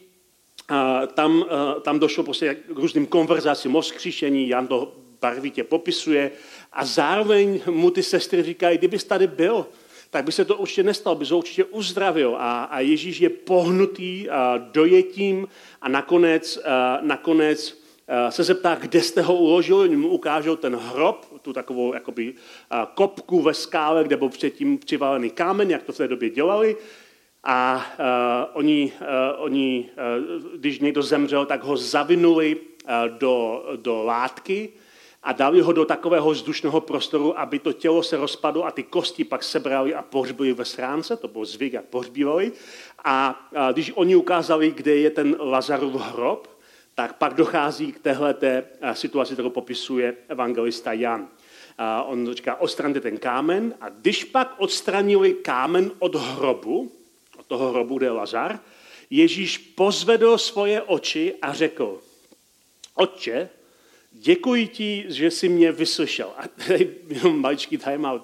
a, 0.69 1.07
tam, 1.07 1.45
a, 1.51 1.81
tam 1.81 1.99
došlo 1.99 2.25
prostě 2.25 2.55
k 2.55 2.79
různým 2.79 3.07
konverzacím 3.07 3.77
o 3.77 3.83
skříšení, 3.83 4.49
Jan 4.49 4.67
to 4.67 4.93
barvitě 5.23 5.65
popisuje 5.65 6.31
a 6.73 6.85
zároveň 6.85 7.61
mu 7.71 7.91
ty 7.91 8.03
sestry 8.03 8.43
říkají, 8.43 8.79
kdybys 8.79 9.05
tady 9.05 9.27
byl, 9.27 9.67
tak 10.11 10.25
by 10.25 10.33
se 10.33 10.45
to 10.45 10.57
určitě 10.57 10.83
nestalo, 10.83 11.17
by 11.17 11.27
se 11.27 11.35
určitě 11.35 11.65
uzdravil. 11.65 12.37
A, 12.39 12.65
a 12.65 12.81
Ježíš 12.81 13.21
je 13.21 13.29
pohnutý 13.29 14.31
a, 14.31 14.59
dojetím 14.59 15.49
a 15.81 15.89
nakonec, 15.89 16.59
a, 16.65 16.99
nakonec 17.03 17.83
se 18.31 18.45
zeptá, 18.45 18.75
kde 18.75 19.01
jste 19.01 19.23
ho 19.23 19.37
uložili, 19.37 19.81
oni 19.81 19.97
mu 19.97 20.09
ukážou 20.09 20.57
ten 20.57 20.77
hrob, 20.77 21.27
tu 21.43 21.53
takovou 21.53 21.95
jakoby, 21.95 22.35
kopku 22.95 23.43
ve 23.43 23.55
skále, 23.55 24.05
kde 24.05 24.17
byl 24.17 24.29
předtím 24.29 24.79
přivalený 24.79 25.31
kámen, 25.31 25.71
jak 25.71 25.83
to 25.83 25.93
v 25.93 25.97
té 25.97 26.09
době 26.09 26.31
dělali. 26.31 26.77
A 27.45 27.87
uh, 27.99 28.51
oni, 28.53 28.93
uh, 29.01 29.45
oni 29.45 29.91
uh, 30.39 30.59
když 30.59 30.81
někdo 30.81 31.03
zemřel, 31.03 31.47
tak 31.47 31.65
ho 31.65 31.77
zavinuli 31.77 32.57
uh, 32.57 33.19
do, 33.19 33.65
do 33.77 34.03
látky 34.03 34.73
a 35.23 35.33
dali 35.33 35.61
ho 35.61 35.73
do 35.73 35.85
takového 35.85 36.31
vzdušného 36.31 36.81
prostoru, 36.81 37.39
aby 37.39 37.59
to 37.59 37.73
tělo 37.73 38.03
se 38.03 38.17
rozpadlo 38.17 38.67
a 38.67 38.71
ty 38.71 38.83
kosti 38.83 39.25
pak 39.25 39.43
sebrali 39.43 39.95
a 39.95 40.03
pohřbili 40.03 40.53
ve 40.53 40.65
schránce, 40.65 41.17
to 41.17 41.29
byl 41.29 41.45
zvyk, 41.45 41.73
jak 41.73 41.85
pohřbívali. 41.85 42.53
A, 43.05 43.49
a 43.57 43.73
když 43.73 43.93
oni 43.95 44.17
ukázali, 44.17 44.71
kde 44.71 44.97
je 44.97 45.11
ten 45.11 45.37
Lazarův 45.39 45.95
hrob, 45.95 46.49
tak 46.95 47.17
pak 47.17 47.35
dochází 47.35 47.93
k 47.93 48.01
téhle 48.01 48.35
situaci, 48.93 49.33
kterou 49.33 49.51
popisuje 49.51 50.17
evangelista 50.29 50.93
Jan. 50.93 51.29
A 51.79 52.03
on 52.03 52.33
říká, 52.33 52.57
odstraňte 52.57 53.01
ten 53.01 53.19
kámen 53.19 53.75
a 53.81 53.89
když 53.89 54.25
pak 54.25 54.55
odstranili 54.59 55.35
kámen 55.35 55.91
od 55.99 56.15
hrobu, 56.15 56.93
od 57.39 57.47
toho 57.47 57.71
hrobu, 57.71 57.99
kde 57.99 58.07
je 58.07 58.11
Lazar, 58.11 58.59
Ježíš 59.11 59.59
pozvedl 59.59 60.39
svoje 60.39 60.83
oči 60.83 61.35
a 61.43 61.53
řekl, 61.53 62.01
Otče, 62.95 63.49
děkuji 64.13 64.67
ti, 64.67 65.05
že 65.09 65.31
jsi 65.31 65.49
mě 65.49 65.73
vyslyšel. 65.73 66.33
A 66.37 66.49
tady 66.49 66.91
jenom 67.09 67.41
maličký 67.41 67.79
time 67.79 68.05
out. 68.05 68.23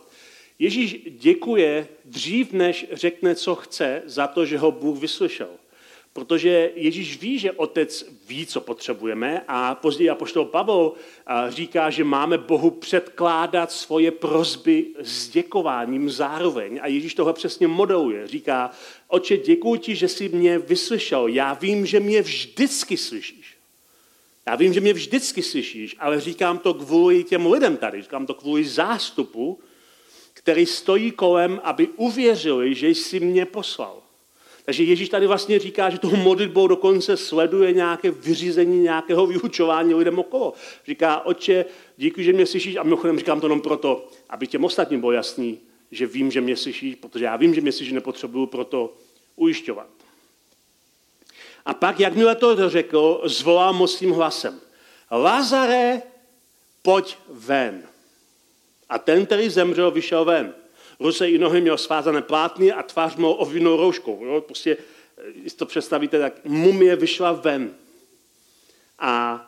Ježíš 0.58 0.98
děkuje 1.10 1.88
dřív, 2.04 2.52
než 2.52 2.86
řekne, 2.92 3.34
co 3.34 3.54
chce, 3.54 4.02
za 4.06 4.26
to, 4.26 4.46
že 4.46 4.58
ho 4.58 4.70
Bůh 4.70 4.98
vyslyšel. 4.98 5.48
Protože 6.12 6.70
Ježíš 6.74 7.20
ví, 7.20 7.38
že 7.38 7.52
otec 7.52 8.04
ví, 8.28 8.46
co 8.46 8.60
potřebujeme 8.60 9.44
a 9.48 9.74
později 9.74 10.10
apoštol 10.10 10.44
Pavel 10.44 10.92
říká, 11.48 11.90
že 11.90 12.04
máme 12.04 12.38
Bohu 12.38 12.70
předkládat 12.70 13.72
svoje 13.72 14.10
prozby 14.10 14.86
s 15.02 15.28
děkováním 15.28 16.10
zároveň. 16.10 16.80
A 16.82 16.86
Ježíš 16.86 17.14
tohle 17.14 17.32
přesně 17.32 17.68
modeluje. 17.68 18.26
Říká, 18.26 18.70
oče, 19.08 19.36
děkuji 19.36 19.76
ti, 19.76 19.96
že 19.96 20.08
jsi 20.08 20.28
mě 20.28 20.58
vyslyšel. 20.58 21.26
Já 21.26 21.54
vím, 21.54 21.86
že 21.86 22.00
mě 22.00 22.22
vždycky 22.22 22.96
slyšíš. 22.96 23.37
Já 24.48 24.54
vím, 24.54 24.72
že 24.72 24.80
mě 24.80 24.92
vždycky 24.92 25.42
slyšíš, 25.42 25.96
ale 25.98 26.20
říkám 26.20 26.58
to 26.58 26.74
kvůli 26.74 27.24
těm 27.24 27.46
lidem 27.46 27.76
tady, 27.76 28.02
říkám 28.02 28.26
to 28.26 28.34
kvůli 28.34 28.64
zástupu, 28.64 29.60
který 30.34 30.66
stojí 30.66 31.10
kolem, 31.10 31.60
aby 31.64 31.88
uvěřili, 31.88 32.74
že 32.74 32.88
jsi 32.88 33.20
mě 33.20 33.46
poslal. 33.46 34.02
Takže 34.64 34.84
Ježíš 34.84 35.08
tady 35.08 35.26
vlastně 35.26 35.58
říká, 35.58 35.90
že 35.90 35.98
tou 35.98 36.16
modlitbou 36.16 36.66
dokonce 36.66 37.16
sleduje 37.16 37.72
nějaké 37.72 38.10
vyřízení 38.10 38.82
nějakého 38.82 39.26
vyučování 39.26 39.94
lidem 39.94 40.18
okolo. 40.18 40.52
Říká, 40.86 41.26
oče, 41.26 41.64
díky, 41.96 42.24
že 42.24 42.32
mě 42.32 42.46
slyšíš 42.46 42.76
a 42.76 42.82
mimochodem 42.82 43.18
říkám 43.18 43.40
to 43.40 43.46
jenom 43.46 43.60
proto, 43.60 44.08
aby 44.30 44.46
těm 44.46 44.64
ostatním 44.64 45.00
bylo 45.00 45.12
jasný, 45.12 45.58
že 45.90 46.06
vím, 46.06 46.30
že 46.30 46.40
mě 46.40 46.56
slyšíš, 46.56 46.94
protože 46.94 47.24
já 47.24 47.36
vím, 47.36 47.54
že 47.54 47.60
mě 47.60 47.72
slyšíš, 47.72 47.92
nepotřebuju 47.92 48.46
proto 48.46 48.96
ujišťovat. 49.36 49.97
A 51.68 51.74
pak, 51.74 52.00
jakmile 52.00 52.34
to 52.34 52.70
řekl, 52.70 53.20
zvolal 53.24 53.72
mocným 53.72 54.10
hlasem. 54.10 54.60
Lazare, 55.10 56.02
pojď 56.82 57.16
ven. 57.28 57.82
A 58.88 58.98
ten, 58.98 59.26
který 59.26 59.48
zemřel, 59.48 59.90
vyšel 59.90 60.24
ven. 60.24 60.54
Ruce 61.00 61.28
i 61.30 61.38
nohy 61.38 61.60
měl 61.60 61.78
svázané 61.78 62.22
plátny 62.22 62.72
a 62.72 62.82
tvář 62.82 63.16
měl 63.16 63.34
ovinou 63.38 63.76
rouškou. 63.76 64.24
Jo? 64.24 64.40
Prostě, 64.40 64.76
když 65.34 65.54
to 65.54 65.66
představíte, 65.66 66.18
tak 66.18 66.44
mumie 66.44 66.96
vyšla 66.96 67.32
ven. 67.32 67.74
A 68.98 69.46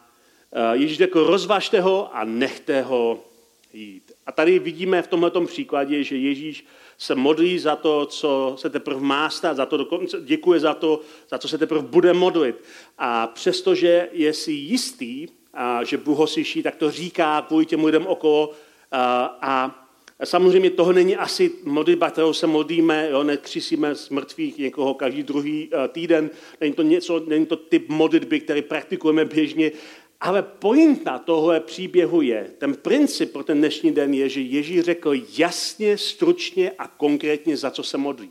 e, 0.53 0.77
Ježíš 0.77 0.99
řekl, 0.99 1.25
rozvažte 1.25 1.81
ho 1.81 2.17
a 2.17 2.25
nechte 2.25 2.83
ho 2.83 3.25
jít. 3.73 4.13
A 4.27 4.33
tady 4.33 4.59
vidíme 4.59 5.03
v 5.03 5.07
tomto 5.07 5.41
příkladě, 5.41 6.05
že 6.05 6.17
Ježíš 6.17 6.65
se 6.99 7.15
modlí 7.15 7.59
za 7.59 7.77
to, 7.77 8.07
co 8.07 8.55
se 8.59 8.71
teprve 8.71 9.01
má 9.01 9.31
stát, 9.31 9.57
za 9.57 9.67
to 9.67 9.77
dokonce 9.77 10.21
děkuje 10.21 10.61
za 10.61 10.75
to, 10.75 11.01
za 11.31 11.39
co 11.39 11.49
se 11.49 11.59
teprve 11.59 11.83
bude 11.83 12.13
modlit. 12.13 12.65
A 12.99 13.27
přestože 13.27 14.09
je 14.13 14.33
si 14.33 14.53
jistý, 14.53 15.29
a, 15.55 15.85
že 15.85 15.97
Bůh 15.97 16.19
ho 16.19 16.27
slyší, 16.27 16.63
tak 16.63 16.77
to 16.77 16.91
říká 16.91 17.43
kvůli 17.43 17.67
těm 17.67 17.85
lidem 17.85 18.07
okolo. 18.07 18.53
A, 18.93 19.25
a 19.43 19.81
samozřejmě 20.25 20.71
toho 20.71 20.93
není 20.93 21.17
asi 21.17 21.51
modlitba, 21.65 22.11
kterou 22.11 22.33
se 22.33 22.47
modlíme, 22.47 23.09
jo, 23.11 23.25
nekřisíme 23.25 23.95
z 23.95 24.09
mrtvých 24.09 24.59
někoho 24.59 24.95
každý 24.95 25.23
druhý 25.23 25.71
týden. 25.89 26.31
Není 26.61 26.75
to, 26.75 26.83
něco, 26.83 27.23
není 27.27 27.47
to 27.47 27.57
typ 27.57 27.89
modlitby, 27.89 28.41
který 28.41 28.63
praktikujeme 28.63 29.25
běžně, 29.25 29.73
ale 30.21 30.43
pointa 30.43 31.19
tohle 31.19 31.61
příběhu 31.61 32.23
je, 32.23 32.51
ten 32.59 32.75
princip 32.75 33.33
pro 33.33 33.45
ten 33.45 33.59
dnešní 33.59 33.93
den 33.93 34.15
je, 34.15 34.29
že 34.29 34.41
Ježíš 34.41 34.81
řekl 34.81 35.13
jasně, 35.39 35.99
stručně 35.99 36.71
a 36.79 36.87
konkrétně, 36.87 37.57
za 37.57 37.71
co 37.71 37.83
se 37.83 37.99
modlí. 37.99 38.31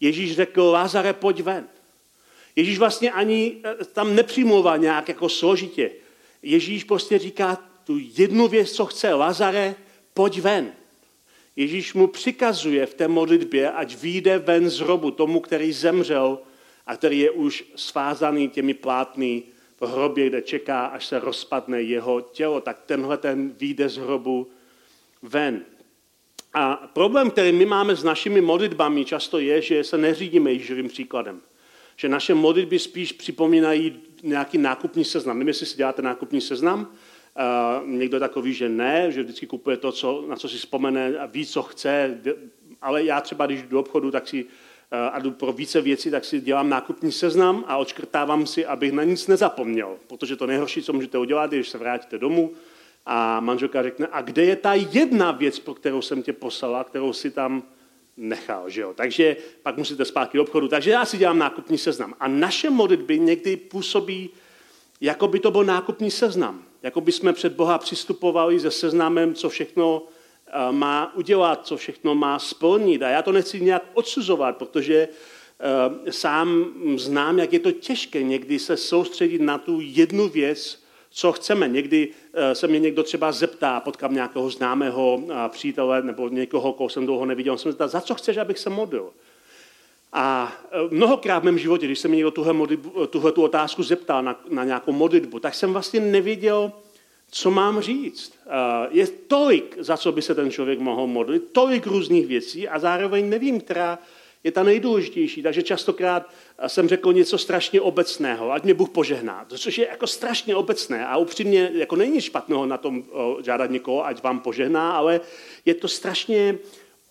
Ježíš 0.00 0.34
řekl, 0.36 0.62
Lázare, 0.62 1.12
pojď 1.12 1.40
ven. 1.40 1.68
Ježíš 2.56 2.78
vlastně 2.78 3.12
ani 3.12 3.56
eh, 3.64 3.84
tam 3.84 4.14
nepřimlouvá 4.14 4.76
nějak 4.76 5.08
jako 5.08 5.28
složitě. 5.28 5.90
Ježíš 6.42 6.84
prostě 6.84 7.18
říká 7.18 7.58
tu 7.84 7.98
jednu 8.18 8.48
věc, 8.48 8.72
co 8.72 8.86
chce. 8.86 9.14
Lazare, 9.14 9.74
pojď 10.14 10.40
ven. 10.40 10.72
Ježíš 11.56 11.94
mu 11.94 12.06
přikazuje 12.06 12.86
v 12.86 12.94
té 12.94 13.08
modlitbě, 13.08 13.70
ať 13.70 13.96
vyjde 13.96 14.38
ven 14.38 14.70
z 14.70 14.78
hrobu 14.80 15.10
tomu, 15.10 15.40
který 15.40 15.72
zemřel 15.72 16.38
a 16.86 16.96
který 16.96 17.18
je 17.18 17.30
už 17.30 17.64
svázaný 17.76 18.48
těmi 18.48 18.74
plátny 18.74 19.42
hrobě, 19.86 20.28
kde 20.28 20.42
čeká, 20.42 20.86
až 20.86 21.06
se 21.06 21.18
rozpadne 21.18 21.82
jeho 21.82 22.20
tělo, 22.20 22.60
tak 22.60 22.78
tenhle 22.86 23.16
ten 23.16 23.54
vyjde 23.58 23.88
z 23.88 23.96
hrobu 23.96 24.50
ven. 25.22 25.64
A 26.54 26.90
problém, 26.92 27.30
který 27.30 27.52
my 27.52 27.66
máme 27.66 27.96
s 27.96 28.04
našimi 28.04 28.40
modlitbami, 28.40 29.04
často 29.04 29.38
je, 29.38 29.62
že 29.62 29.84
se 29.84 29.98
neřídíme 29.98 30.52
Ježíšovým 30.52 30.88
příkladem. 30.88 31.40
Že 31.96 32.08
naše 32.08 32.34
modlitby 32.34 32.78
spíš 32.78 33.12
připomínají 33.12 34.00
nějaký 34.22 34.58
nákupní 34.58 35.04
seznam. 35.04 35.38
Nevím, 35.38 35.48
jestli 35.48 35.66
si 35.66 35.76
děláte 35.76 36.02
nákupní 36.02 36.40
seznam. 36.40 36.80
Uh, 36.80 37.88
někdo 37.88 38.20
takový, 38.20 38.54
že 38.54 38.68
ne, 38.68 39.12
že 39.12 39.22
vždycky 39.22 39.46
kupuje 39.46 39.76
to, 39.76 39.92
co, 39.92 40.24
na 40.28 40.36
co 40.36 40.48
si 40.48 40.56
vzpomene 40.56 41.18
a 41.18 41.26
ví, 41.26 41.46
co 41.46 41.62
chce. 41.62 42.20
Ale 42.82 43.04
já 43.04 43.20
třeba, 43.20 43.46
když 43.46 43.62
jdu 43.62 43.68
do 43.68 43.80
obchodu, 43.80 44.10
tak 44.10 44.28
si 44.28 44.46
a 44.90 45.18
jdu 45.18 45.30
pro 45.30 45.52
více 45.52 45.80
věcí, 45.80 46.10
tak 46.10 46.24
si 46.24 46.40
dělám 46.40 46.68
nákupní 46.68 47.12
seznam 47.12 47.64
a 47.66 47.76
odškrtávám 47.76 48.46
si, 48.46 48.66
abych 48.66 48.92
na 48.92 49.04
nic 49.04 49.26
nezapomněl. 49.26 49.96
Protože 50.06 50.36
to 50.36 50.46
nejhorší, 50.46 50.82
co 50.82 50.92
můžete 50.92 51.18
udělat, 51.18 51.52
je, 51.52 51.58
když 51.58 51.68
se 51.68 51.78
vrátíte 51.78 52.18
domů 52.18 52.52
a 53.06 53.40
manželka 53.40 53.82
řekne, 53.82 54.08
a 54.12 54.22
kde 54.22 54.44
je 54.44 54.56
ta 54.56 54.74
jedna 54.74 55.32
věc, 55.32 55.58
pro 55.58 55.74
kterou 55.74 56.02
jsem 56.02 56.22
tě 56.22 56.32
poslala, 56.32 56.84
kterou 56.84 57.12
si 57.12 57.30
tam 57.30 57.62
nechal, 58.16 58.70
že 58.70 58.80
jo? 58.80 58.92
Takže 58.94 59.36
pak 59.62 59.76
musíte 59.76 60.04
zpátky 60.04 60.36
do 60.36 60.42
obchodu. 60.42 60.68
Takže 60.68 60.90
já 60.90 61.04
si 61.04 61.18
dělám 61.18 61.38
nákupní 61.38 61.78
seznam. 61.78 62.14
A 62.20 62.28
naše 62.28 62.70
modlitby 62.70 63.18
někdy 63.18 63.56
působí, 63.56 64.30
jako 65.00 65.28
by 65.28 65.40
to 65.40 65.50
byl 65.50 65.64
nákupní 65.64 66.10
seznam. 66.10 66.62
Jako 66.82 67.00
by 67.00 67.12
jsme 67.12 67.32
před 67.32 67.52
Boha 67.52 67.78
přistupovali 67.78 68.60
se 68.60 68.70
seznamem, 68.70 69.34
co 69.34 69.48
všechno 69.48 70.02
má 70.70 71.12
udělat, 71.14 71.66
co 71.66 71.76
všechno 71.76 72.14
má 72.14 72.38
splnit. 72.38 73.02
A 73.02 73.08
já 73.08 73.22
to 73.22 73.32
nechci 73.32 73.60
nějak 73.60 73.82
odsuzovat, 73.94 74.56
protože 74.56 75.08
sám 76.10 76.64
znám, 76.96 77.38
jak 77.38 77.52
je 77.52 77.58
to 77.58 77.72
těžké 77.72 78.22
někdy 78.22 78.58
se 78.58 78.76
soustředit 78.76 79.40
na 79.42 79.58
tu 79.58 79.78
jednu 79.82 80.28
věc, 80.28 80.84
co 81.10 81.32
chceme. 81.32 81.68
Někdy 81.68 82.08
se 82.52 82.66
mě 82.66 82.78
někdo 82.80 83.02
třeba 83.02 83.32
zeptá, 83.32 83.80
potkám 83.80 84.14
nějakého 84.14 84.50
známého 84.50 85.22
přítele 85.48 86.02
nebo 86.02 86.28
někoho, 86.28 86.72
koho 86.72 86.88
jsem 86.88 87.06
dlouho 87.06 87.26
neviděl, 87.26 87.52
on 87.52 87.58
se 87.58 87.68
mě 87.68 87.72
zeptá, 87.72 87.88
za 87.88 88.00
co 88.00 88.14
chceš, 88.14 88.36
abych 88.36 88.58
se 88.58 88.70
modlil? 88.70 89.10
A 90.12 90.52
mnohokrát 90.90 91.38
v 91.38 91.44
mém 91.44 91.58
životě, 91.58 91.86
když 91.86 91.98
se 91.98 92.08
mě 92.08 92.16
někdo 92.16 92.30
tuhle, 92.30 92.54
tuhle 93.10 93.32
tu 93.32 93.42
otázku 93.42 93.82
zeptal 93.82 94.22
na, 94.22 94.40
na 94.48 94.64
nějakou 94.64 94.92
modlitbu, 94.92 95.40
tak 95.40 95.54
jsem 95.54 95.72
vlastně 95.72 96.00
nevěděl, 96.00 96.72
co 97.34 97.50
mám 97.50 97.80
říct. 97.80 98.32
E, 98.46 98.50
je 98.90 99.06
tolik, 99.06 99.76
za 99.78 99.96
co 99.96 100.12
by 100.12 100.22
se 100.22 100.34
ten 100.34 100.50
člověk 100.50 100.78
mohl 100.78 101.06
modlit, 101.06 101.42
tolik 101.52 101.86
různých 101.86 102.26
věcí 102.26 102.68
a 102.68 102.78
zároveň 102.78 103.28
nevím, 103.28 103.60
která 103.60 103.98
je 104.44 104.52
ta 104.52 104.62
nejdůležitější. 104.62 105.42
Takže 105.42 105.62
častokrát 105.62 106.30
jsem 106.66 106.88
řekl 106.88 107.12
něco 107.12 107.38
strašně 107.38 107.80
obecného, 107.80 108.52
ať 108.52 108.64
mě 108.64 108.74
Bůh 108.74 108.90
požehná, 108.90 109.46
což 109.48 109.78
je 109.78 109.86
jako 109.86 110.06
strašně 110.06 110.56
obecné 110.56 111.06
a 111.06 111.16
upřímně 111.16 111.70
jako 111.74 111.96
není 111.96 112.20
špatného 112.20 112.66
na 112.66 112.78
tom 112.78 113.04
žádat 113.44 113.70
někoho, 113.70 114.06
ať 114.06 114.22
vám 114.22 114.40
požehná, 114.40 114.92
ale 114.92 115.20
je 115.64 115.74
to 115.74 115.88
strašně 115.88 116.58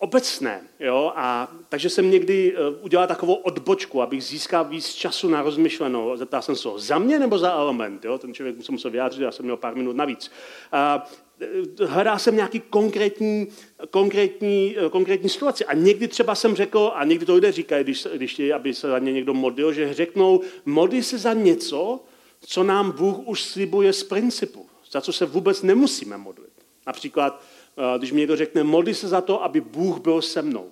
obecné. 0.04 0.60
Jo? 0.80 1.12
A, 1.16 1.52
takže 1.68 1.88
jsem 1.88 2.10
někdy 2.10 2.56
uh, 2.56 2.84
udělal 2.84 3.06
takovou 3.06 3.34
odbočku, 3.34 4.02
abych 4.02 4.24
získal 4.24 4.64
víc 4.64 4.92
času 4.94 5.28
na 5.28 5.42
rozmyšlenou. 5.42 6.16
Zeptal 6.16 6.42
jsem 6.42 6.56
se 6.56 6.68
ho, 6.68 6.78
za 6.78 6.98
mě 6.98 7.18
nebo 7.18 7.38
za 7.38 7.52
element? 7.52 8.04
Jo? 8.04 8.18
Ten 8.18 8.34
člověk 8.34 8.56
se 8.76 8.90
vyjádřit, 8.90 9.22
já 9.22 9.32
jsem 9.32 9.44
měl 9.44 9.56
pár 9.56 9.76
minut 9.76 9.96
navíc. 9.96 10.30
A, 10.72 11.08
eh, 11.40 11.86
hledal 11.86 12.18
jsem 12.18 12.36
nějaký 12.36 12.60
konkrétní, 12.60 13.48
konkrétní, 13.90 14.76
eh, 14.78 14.90
konkrétní 14.90 15.28
situaci. 15.28 15.64
A 15.64 15.74
někdy 15.74 16.08
třeba 16.08 16.34
jsem 16.34 16.54
řekl, 16.54 16.92
a 16.94 17.04
někdy 17.04 17.26
to 17.26 17.34
lidé 17.34 17.52
říkají, 17.52 17.84
když, 17.84 18.06
když 18.14 18.32
chtějí, 18.32 18.52
aby 18.52 18.74
se 18.74 18.88
za 18.88 18.98
ně 18.98 19.12
někdo 19.12 19.34
modlil, 19.34 19.72
že 19.72 19.94
řeknou, 19.94 20.40
modli 20.64 21.02
se 21.02 21.18
za 21.18 21.32
něco, 21.32 22.00
co 22.40 22.62
nám 22.62 22.92
Bůh 22.92 23.18
už 23.24 23.42
slibuje 23.42 23.92
z 23.92 24.04
principu, 24.04 24.66
za 24.90 25.00
co 25.00 25.12
se 25.12 25.26
vůbec 25.26 25.62
nemusíme 25.62 26.16
modlit. 26.16 26.52
Například 26.86 27.40
Eh, 27.40 27.53
když 27.98 28.12
mi 28.12 28.20
někdo 28.20 28.36
řekne, 28.36 28.64
modli 28.64 28.94
se 28.94 29.08
za 29.08 29.20
to, 29.20 29.42
aby 29.42 29.60
Bůh 29.60 30.00
byl 30.00 30.22
se 30.22 30.42
mnou. 30.42 30.70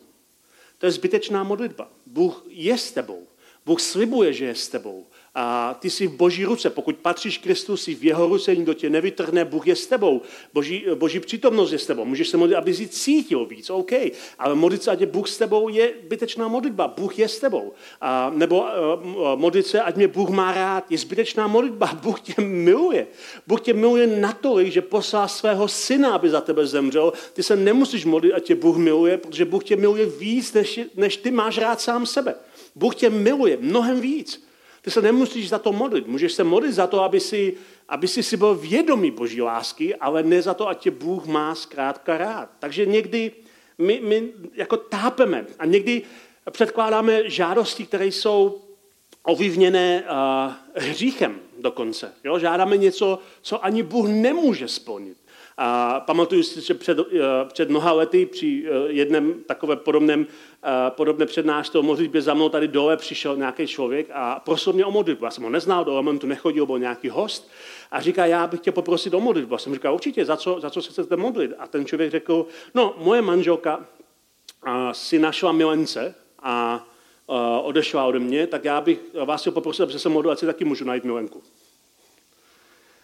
To 0.79 0.87
je 0.87 0.93
zbytečná 0.93 1.45
modlitba. 1.45 1.89
Bůh 2.07 2.45
je 2.49 2.79
s 2.79 2.93
tebou. 2.93 3.27
Bůh 3.67 3.81
slibuje, 3.81 4.33
že 4.33 4.45
je 4.45 4.55
s 4.55 4.69
tebou. 4.69 5.07
A 5.35 5.75
ty 5.75 5.91
jsi 5.91 6.07
v 6.07 6.17
boží 6.17 6.45
ruce. 6.45 6.71
Pokud 6.71 6.97
patříš 6.97 7.39
Kristu, 7.39 7.77
jsi 7.77 7.95
v 7.95 8.05
jeho 8.05 8.27
ruce, 8.27 8.57
nikdo 8.57 8.75
tě 8.75 8.91
nevytrhne, 8.91 9.45
Bůh 9.45 9.67
je 9.67 9.77
s 9.77 9.87
tebou. 9.87 10.23
Boží, 10.55 10.85
boží 10.95 11.21
přítomnost 11.21 11.73
je 11.73 11.79
s 11.79 11.87
tebou. 11.87 12.05
Můžeš 12.05 12.29
se 12.29 12.37
modlit, 12.37 12.57
aby 12.57 12.75
jsi 12.75 12.89
cítil 12.89 13.47
víc, 13.47 13.71
OK. 13.71 13.93
Ale 14.39 14.55
modlit 14.55 14.83
se, 14.83 14.91
ať 14.91 15.01
je 15.01 15.07
Bůh 15.07 15.29
s 15.29 15.39
tebou, 15.39 15.69
je 15.69 15.93
zbytečná 16.05 16.49
modlitba. 16.49 16.89
Bůh 16.89 17.19
je 17.19 17.29
s 17.29 17.39
tebou. 17.39 17.73
A, 18.01 18.31
nebo 18.35 18.61
uh, 18.61 18.67
modlit 19.37 19.67
se, 19.67 19.81
ať 19.81 19.97
mě 19.97 20.09
Bůh 20.09 20.31
má 20.31 20.55
rád, 20.55 20.93
je 20.93 20.99
zbytečná 20.99 21.47
modlitba. 21.47 21.87
Bůh 22.03 22.21
tě 22.21 22.43
miluje. 22.43 23.07
Bůh 23.47 23.61
tě 23.61 23.75
miluje 23.75 24.07
natolik, 24.07 24.73
že 24.73 24.83
poslal 24.83 25.29
svého 25.29 25.69
syna, 25.69 26.15
aby 26.15 26.31
za 26.31 26.41
tebe 26.41 26.67
zemřel. 26.67 27.13
Ty 27.33 27.43
se 27.43 27.57
nemusíš 27.57 28.05
modlit, 28.05 28.33
ať 28.33 28.45
tě 28.45 28.55
Bůh 28.55 28.77
miluje, 28.77 29.19
protože 29.19 29.45
Bůh 29.45 29.65
tě 29.65 29.77
miluje 29.77 30.07
víc, 30.07 30.53
než, 30.53 30.81
než 30.97 31.17
ty 31.17 31.31
máš 31.31 31.59
rád 31.59 31.81
sám 31.81 32.07
sebe. 32.07 32.35
Bůh 32.75 32.95
tě 32.95 33.11
miluje 33.11 33.59
mnohem 33.61 34.01
víc. 34.01 34.52
Ty 34.83 34.91
se 34.91 35.03
nemusíš 35.03 35.49
za 35.49 35.59
to 35.59 35.73
modlit. 35.73 36.07
Můžeš 36.07 36.33
se 36.33 36.45
modlit 36.45 36.75
za 36.75 36.87
to, 36.87 37.03
aby 37.03 37.21
si, 37.21 37.55
aby 37.89 38.09
si, 38.09 38.23
si 38.23 38.37
byl 38.37 38.55
vědomý 38.55 39.11
Boží 39.11 39.43
lásky, 39.43 39.95
ale 39.97 40.23
ne 40.23 40.43
za 40.43 40.55
to, 40.55 40.69
ať 40.69 40.79
tě 40.79 40.91
Bůh 40.91 41.27
má 41.27 41.55
zkrátka 41.55 42.19
rád. 42.19 42.51
Takže 42.59 42.87
někdy 42.87 43.33
my, 43.79 44.01
my 44.05 44.33
jako 44.55 44.77
tápeme 44.77 45.47
a 45.59 45.67
někdy 45.67 46.03
předkládáme 46.51 47.31
žádosti, 47.31 47.87
které 47.87 48.07
jsou 48.07 48.63
ovlivněné 49.23 50.03
uh, 50.03 50.53
hříchem 50.75 51.41
dokonce. 51.59 52.13
Jo? 52.25 52.39
Žádáme 52.39 52.77
něco, 52.77 53.19
co 53.43 53.65
ani 53.65 53.83
Bůh 53.83 54.09
nemůže 54.09 54.69
splnit. 54.69 55.22
A 55.59 56.01
pamatuju 56.01 56.43
si, 56.43 56.61
že 56.61 56.75
před, 56.75 56.99
uh, 56.99 57.07
před 57.53 57.71
mnoha 57.71 57.93
lety 57.93 58.27
při 58.27 58.65
uh, 58.71 58.91
jednom 58.91 59.35
takovém 59.47 59.79
podobném 59.79 60.27
podobné 60.89 61.27
přednášce 61.27 61.79
o 61.79 61.83
modlitbě 61.83 62.23
za 62.23 62.35
mnou 62.35 62.49
tady 62.49 62.69
dole 62.69 62.97
přišel 62.97 63.37
nějaký 63.37 63.67
člověk 63.67 64.07
a 64.13 64.41
prosil 64.41 64.73
mě 64.73 64.85
o 64.85 64.91
modlitbu. 64.91 65.25
Já 65.25 65.31
jsem 65.31 65.45
ho 65.45 65.51
neznal, 65.51 65.85
do 65.85 65.93
momentu 65.93 66.27
nechodil, 66.27 66.67
byl 66.67 66.79
nějaký 66.79 67.09
host 67.09 67.51
a 67.91 68.01
říká, 68.01 68.27
já 68.27 68.47
bych 68.47 68.61
tě 68.61 68.73
poprosit 68.73 69.15
o 69.15 69.21
modlitbu. 69.21 69.55
Já 69.55 69.59
jsem 69.59 69.75
říkal, 69.75 69.95
určitě, 69.95 70.25
za 70.25 70.37
co, 70.37 70.61
za 70.61 70.71
co 70.71 70.83
se 70.83 70.93
chcete 70.93 71.17
modlit? 71.17 71.53
A 71.59 71.67
ten 71.67 71.85
člověk 71.85 72.11
řekl, 72.11 72.47
no, 72.75 72.95
moje 72.97 73.23
manželka 73.23 73.87
si 74.93 75.19
našla 75.19 75.53
milence 75.53 76.15
a 76.43 76.87
odešla 77.63 78.05
ode 78.05 78.19
mě, 78.19 78.47
tak 78.47 78.65
já 78.65 78.81
bych 78.81 79.01
vás 79.25 79.41
chtěl 79.41 79.53
poprosit, 79.53 79.83
aby 79.83 79.93
se 79.93 80.09
modlil, 80.09 80.33
ať 80.33 80.39
si 80.39 80.47
taky 80.47 80.65
můžu 80.65 80.85
najít 80.85 81.05
milenku. 81.05 81.43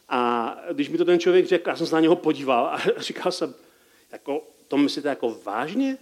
A 0.09 0.55
když 0.73 0.88
mi 0.88 0.99
to 0.99 1.05
ten 1.05 1.18
člověk 1.18 1.47
řekl, 1.47 1.68
já 1.71 1.77
jsem 1.77 1.87
se 1.87 1.94
na 1.94 2.01
něho 2.01 2.16
podíval 2.16 2.66
a 2.66 2.81
říkal 2.97 3.33
jsem, 3.33 3.55
jako, 4.12 4.42
to 4.68 4.77
myslíte 4.77 5.09
jako 5.09 5.40
vážně? 5.44 5.99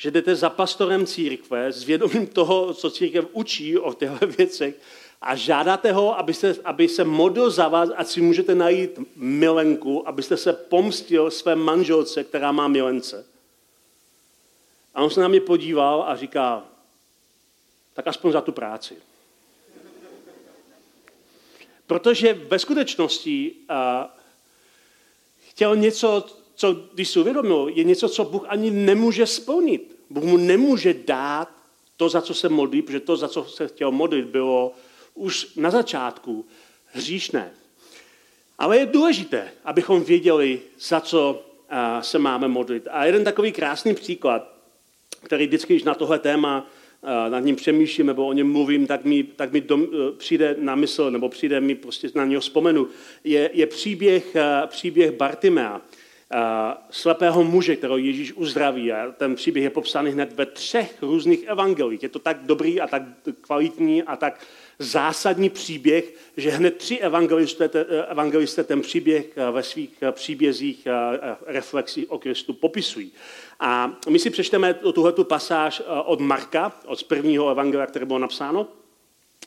že 0.00 0.10
jdete 0.10 0.36
za 0.36 0.50
pastorem 0.50 1.06
církve 1.06 1.72
s 1.72 1.84
vědomím 1.84 2.26
toho, 2.26 2.74
co 2.74 2.90
církev 2.90 3.24
učí 3.32 3.78
o 3.78 3.94
těchto 3.94 4.26
věcech 4.38 4.74
a 5.20 5.36
žádáte 5.36 5.92
ho, 5.92 6.18
aby 6.18 6.34
se, 6.34 6.56
aby 6.64 6.88
se 6.88 7.04
modlil 7.04 7.50
za 7.50 7.68
vás, 7.68 7.90
ať 7.96 8.06
si 8.06 8.20
můžete 8.20 8.54
najít 8.54 8.98
milenku, 9.16 10.08
abyste 10.08 10.36
se 10.36 10.52
pomstil 10.52 11.30
své 11.30 11.56
manželce, 11.56 12.24
která 12.24 12.52
má 12.52 12.68
milence. 12.68 13.26
A 14.94 15.02
on 15.02 15.10
se 15.10 15.20
na 15.20 15.28
mě 15.28 15.40
podíval 15.40 16.04
a 16.08 16.16
říká, 16.16 16.64
tak 17.94 18.06
aspoň 18.06 18.32
za 18.32 18.40
tu 18.40 18.52
práci. 18.52 18.96
Protože 21.88 22.34
ve 22.34 22.58
skutečnosti 22.58 23.52
uh, 23.70 23.76
chtěl 25.48 25.76
něco, 25.76 26.26
co, 26.54 26.72
když 26.94 27.08
si 27.08 27.20
uvědomil, 27.20 27.70
je 27.74 27.84
něco, 27.84 28.08
co 28.08 28.24
Bůh 28.24 28.44
ani 28.48 28.70
nemůže 28.70 29.26
splnit. 29.26 29.96
Bůh 30.10 30.24
mu 30.24 30.36
nemůže 30.36 30.94
dát 30.94 31.48
to, 31.96 32.08
za 32.08 32.20
co 32.20 32.34
se 32.34 32.48
modlí, 32.48 32.82
protože 32.82 33.00
to, 33.00 33.16
za 33.16 33.28
co 33.28 33.44
se 33.44 33.68
chtěl 33.68 33.90
modlit, 33.90 34.24
bylo 34.24 34.72
už 35.14 35.56
na 35.56 35.70
začátku 35.70 36.46
hříšné. 36.92 37.50
Ale 38.58 38.78
je 38.78 38.86
důležité, 38.86 39.52
abychom 39.64 40.04
věděli, 40.04 40.60
za 40.80 41.00
co 41.00 41.42
se 42.00 42.18
máme 42.18 42.48
modlit. 42.48 42.88
A 42.90 43.04
jeden 43.04 43.24
takový 43.24 43.52
krásný 43.52 43.94
příklad, 43.94 44.52
který 45.22 45.46
vždycky, 45.46 45.74
když 45.74 45.84
na 45.84 45.94
tohle 45.94 46.18
téma 46.18 46.66
nad 47.28 47.40
ním 47.40 47.56
přemýšlím 47.56 48.06
nebo 48.06 48.26
o 48.26 48.32
něm 48.32 48.52
mluvím, 48.52 48.86
tak 48.86 49.04
mi, 49.04 49.22
tak 49.22 49.52
mi 49.52 49.60
dom, 49.60 49.82
e, 49.82 50.12
přijde 50.16 50.56
na 50.58 50.74
mysl, 50.74 51.10
nebo 51.10 51.28
přijde 51.28 51.60
mi 51.60 51.74
prostě 51.74 52.08
na 52.14 52.24
něho 52.24 52.40
vzpomenu, 52.40 52.88
je, 53.24 53.50
je 53.52 53.66
příběh, 53.66 54.36
příběh 54.66 55.12
Bartimea 55.12 55.82
slepého 56.90 57.44
muže, 57.44 57.76
kterého 57.76 57.98
Ježíš 57.98 58.32
uzdraví. 58.32 58.92
A 58.92 59.12
ten 59.12 59.34
příběh 59.34 59.64
je 59.64 59.70
popsaný 59.70 60.10
hned 60.10 60.32
ve 60.32 60.46
třech 60.46 61.02
různých 61.02 61.44
evangelích. 61.46 62.02
Je 62.02 62.08
to 62.08 62.18
tak 62.18 62.36
dobrý 62.42 62.80
a 62.80 62.86
tak 62.86 63.02
kvalitní 63.40 64.02
a 64.02 64.16
tak 64.16 64.40
zásadní 64.78 65.50
příběh, 65.50 66.14
že 66.36 66.50
hned 66.50 66.76
tři 66.76 66.98
evangelisté, 66.98 67.70
evangelisté 68.08 68.64
ten 68.64 68.80
příběh 68.80 69.26
ve 69.52 69.62
svých 69.62 70.04
příbězích 70.12 70.88
reflexích 71.46 72.10
o 72.10 72.18
Kristu 72.18 72.52
popisují. 72.52 73.12
A 73.60 73.98
my 74.08 74.18
si 74.18 74.30
přečteme 74.30 74.74
tuhletu 74.74 75.24
pasáž 75.24 75.82
od 76.04 76.20
Marka, 76.20 76.72
od 76.86 77.04
prvního 77.04 77.50
evangelia, 77.50 77.86
které 77.86 78.06
bylo 78.06 78.18
napsáno, 78.18 78.66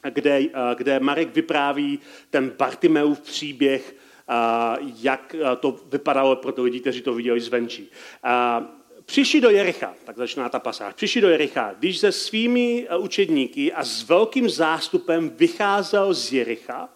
kde, 0.10 0.42
kde 0.78 1.00
Marek 1.00 1.36
vypráví 1.36 2.00
ten 2.30 2.52
Bartimeův 2.58 3.22
příběh, 3.22 3.96
jak 5.02 5.36
to 5.60 5.80
vypadalo 5.92 6.36
pro 6.36 6.52
ty 6.52 6.62
lidi, 6.62 6.80
kteří 6.80 7.02
to 7.02 7.14
viděli 7.14 7.40
zvenčí. 7.40 7.92
Přišli 9.06 9.42
do 9.42 9.50
Jericha, 9.50 9.94
tak 10.06 10.18
začíná 10.18 10.50
ta 10.50 10.60
pasáž. 10.60 10.94
Přišli 10.94 11.22
do 11.22 11.30
Jericha, 11.30 11.76
když 11.80 11.98
se 11.98 12.12
svými 12.12 12.88
e, 12.90 12.98
učedníky 12.98 13.74
a 13.74 13.84
s 13.84 14.04
velkým 14.04 14.50
zástupem 14.50 15.30
vycházel 15.30 16.14
z 16.14 16.32
Jericha, 16.34 16.90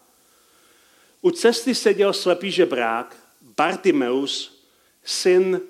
u 1.21 1.32
cesty 1.32 1.76
seděl 1.76 2.13
slepý 2.13 2.52
žebrák 2.52 3.17
Bartimeus, 3.41 4.63
syn 5.04 5.62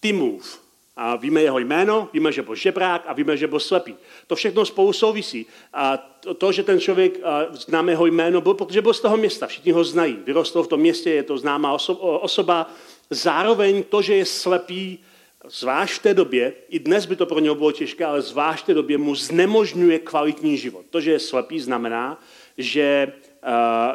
Timův. 0.00 0.61
A 0.96 1.16
víme 1.16 1.42
jeho 1.42 1.58
jméno, 1.58 2.08
víme, 2.12 2.32
že 2.32 2.42
byl 2.42 2.54
žebrák 2.54 3.02
a 3.06 3.12
víme, 3.12 3.36
že 3.36 3.46
byl 3.46 3.60
slepý. 3.60 3.96
To 4.26 4.36
všechno 4.36 4.64
spolu 4.64 4.92
souvisí. 4.92 5.46
A 5.72 5.96
to, 5.96 6.34
to 6.34 6.52
že 6.52 6.62
ten 6.62 6.80
člověk, 6.80 7.20
známe 7.50 7.92
jeho 7.92 8.06
jméno, 8.06 8.40
byl, 8.40 8.54
protože 8.54 8.82
byl 8.82 8.94
z 8.94 9.00
toho 9.00 9.16
města, 9.16 9.46
všichni 9.46 9.72
ho 9.72 9.84
znají. 9.84 10.18
Vyrostl 10.24 10.62
v 10.62 10.68
tom 10.68 10.80
městě, 10.80 11.10
je 11.10 11.22
to 11.22 11.38
známá 11.38 11.76
osoba. 12.20 12.70
Zároveň 13.10 13.82
to, 13.82 14.02
že 14.02 14.14
je 14.14 14.24
slepý, 14.24 14.98
zvlášť 15.48 15.94
v 15.94 16.02
té 16.02 16.14
době, 16.14 16.52
i 16.68 16.78
dnes 16.78 17.06
by 17.06 17.16
to 17.16 17.26
pro 17.26 17.38
něho 17.38 17.54
bylo 17.54 17.72
těžké, 17.72 18.04
ale 18.04 18.22
zvlášť 18.22 18.62
v 18.62 18.66
té 18.66 18.74
době 18.74 18.98
mu 18.98 19.14
znemožňuje 19.14 19.98
kvalitní 19.98 20.58
život. 20.58 20.84
To, 20.90 21.00
že 21.00 21.10
je 21.10 21.18
slepý, 21.18 21.60
znamená, 21.60 22.20
že, 22.58 23.12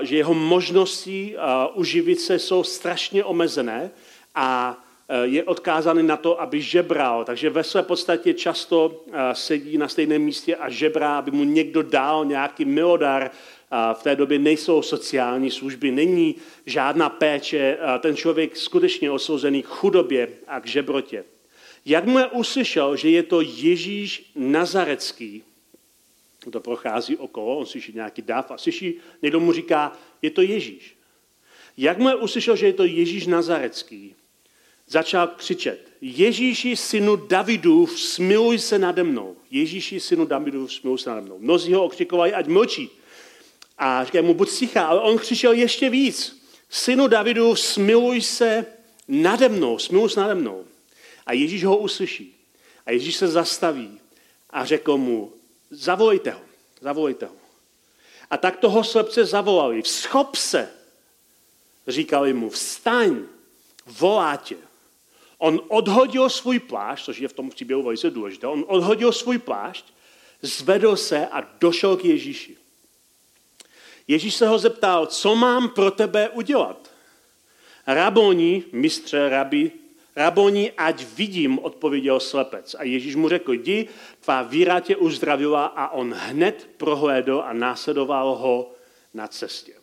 že 0.02 0.18
jeho 0.18 0.34
možnosti 0.34 1.36
uživit 1.74 2.22
se 2.22 2.40
jsou 2.40 2.64
strašně 2.64 3.24
omezené 3.24 3.92
a 4.36 4.78
je 5.24 5.44
odkázaný 5.44 6.04
na 6.04 6.18
to, 6.18 6.42
aby 6.42 6.62
žebral. 6.62 7.26
Takže 7.26 7.50
ve 7.50 7.64
své 7.64 7.84
podstatě 7.84 8.34
často 8.34 9.04
sedí 9.34 9.78
na 9.78 9.88
stejném 9.88 10.22
místě 10.22 10.56
a 10.56 10.70
žebrá, 10.70 11.18
aby 11.18 11.32
mu 11.32 11.44
někdo 11.44 11.82
dal 11.82 12.26
nějaký 12.26 12.66
milodar. 12.66 13.32
V 13.94 14.04
té 14.04 14.16
době 14.16 14.40
nejsou 14.40 14.82
sociální 14.82 15.52
služby, 15.52 15.92
není 15.92 16.36
žádná 16.66 17.10
péče. 17.10 17.78
Ten 18.00 18.16
člověk 18.16 18.58
skutečně 18.58 19.12
osouzený 19.12 19.64
k 19.64 19.68
chudobě 19.68 20.30
a 20.48 20.60
k 20.60 20.68
žebrotě. 20.68 21.24
Jakmile 21.86 22.28
uslyšel, 22.28 22.96
že 22.96 23.10
je 23.10 23.24
to 23.24 23.42
Ježíš 23.42 24.32
Nazarecký, 24.36 25.44
to 26.52 26.60
prochází 26.60 27.18
okolo, 27.18 27.58
on 27.58 27.66
slyší 27.66 27.94
nějaký 27.94 28.22
dav 28.22 28.52
a 28.52 28.58
slyší, 28.58 28.94
někdo 29.22 29.40
mu 29.40 29.52
říká, 29.52 29.92
je 30.22 30.32
to 30.32 30.42
Ježíš. 30.42 30.96
Jakmile 31.78 32.16
uslyšel, 32.16 32.56
že 32.56 32.68
je 32.68 32.74
to 32.74 32.84
Ježíš 32.84 33.28
Nazarecký, 33.28 34.16
začal 34.88 35.28
křičet, 35.28 35.88
Ježíši, 36.02 36.76
synu 36.76 37.16
Davidu, 37.16 37.88
smiluj 37.88 38.60
se 38.60 38.80
nade 38.80 39.04
mnou. 39.04 39.36
Ježíši, 39.52 40.00
synu 40.00 40.26
Davidu, 40.26 40.68
smiluj 40.68 41.00
se 41.00 41.10
nade 41.10 41.22
mnou. 41.22 41.40
Mnozí 41.40 41.74
ho 41.74 41.86
okřikovali, 41.86 42.34
ať 42.34 42.48
mlčí. 42.48 42.90
A 43.78 44.04
říkají 44.04 44.26
mu, 44.26 44.34
buď 44.34 44.50
sticha, 44.50 44.86
ale 44.86 45.02
on 45.02 45.18
křičel 45.18 45.52
ještě 45.52 45.90
víc. 45.90 46.44
Synu 46.70 47.08
Davidu, 47.08 47.56
smiluj 47.56 48.22
se 48.22 48.66
nade 49.08 49.50
mnou, 49.50 49.80
smiluj 49.80 50.10
se 50.10 50.20
nade 50.20 50.36
mnou. 50.36 50.66
A 51.26 51.34
Ježíš 51.34 51.64
ho 51.64 51.78
uslyší. 51.78 52.36
A 52.86 52.92
Ježíš 52.92 53.16
se 53.16 53.28
zastaví 53.28 54.00
a 54.50 54.66
řekl 54.66 54.98
mu, 54.98 55.34
zavolejte 55.70 56.32
ho, 56.32 56.42
zavolejte 56.82 57.26
ho. 57.26 57.36
A 58.30 58.38
tak 58.38 58.58
toho 58.58 58.84
slepce 58.84 59.26
zavolali, 59.26 59.82
vzchop 59.82 60.36
se, 60.36 60.70
říkali 61.88 62.34
mu, 62.34 62.50
vstaň, 62.50 63.26
volá 63.86 64.36
tě. 64.36 64.67
On 65.38 65.62
odhodil 65.68 66.30
svůj 66.30 66.60
plášť, 66.60 67.06
což 67.06 67.20
je 67.20 67.28
v 67.28 67.34
tom 67.34 67.50
příběhu 67.50 67.84
velice 67.84 68.10
důležité, 68.10 68.48
on 68.48 68.66
odhodil 68.68 69.12
svůj 69.12 69.38
plášť, 69.38 69.86
zvedl 70.42 70.96
se 70.96 71.28
a 71.28 71.42
došel 71.60 71.98
k 71.98 72.06
Ježíši. 72.06 72.58
Ježíš 74.08 74.36
se 74.36 74.48
ho 74.48 74.60
zeptal, 74.60 75.06
co 75.06 75.36
mám 75.36 75.70
pro 75.70 75.92
tebe 75.92 76.30
udělat? 76.30 76.92
Raboni, 77.88 78.64
mistře, 78.72 79.30
rabi, 79.30 79.72
Raboni, 80.18 80.72
ať 80.72 81.06
vidím, 81.16 81.60
odpověděl 81.60 82.20
slepec. 82.20 82.76
A 82.80 82.84
Ježíš 82.84 83.16
mu 83.16 83.30
řekl, 83.30 83.54
jdi, 83.54 83.88
tvá 84.20 84.42
víra 84.42 84.80
tě 84.80 84.96
uzdravila 84.96 85.66
a 85.66 85.90
on 85.90 86.14
hned 86.14 86.70
prohlédl 86.78 87.44
a 87.46 87.54
následoval 87.54 88.36
ho 88.36 88.72
na 89.14 89.28
cestě. 89.28 89.74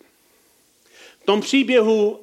V 1.24 1.26
tom 1.26 1.40
příběhu, 1.40 2.20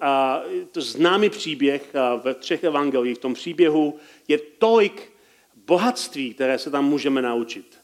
to 0.72 0.82
známý 0.82 1.30
příběh 1.30 1.94
ve 2.24 2.34
třech 2.34 2.64
evangelích, 2.64 3.18
v 3.18 3.22
tom 3.22 3.34
příběhu 3.34 4.00
je 4.28 4.38
tolik 4.38 5.12
bohatství, 5.56 6.34
které 6.34 6.58
se 6.58 6.72
tam 6.72 6.86
můžeme 6.86 7.22
naučit. 7.22 7.78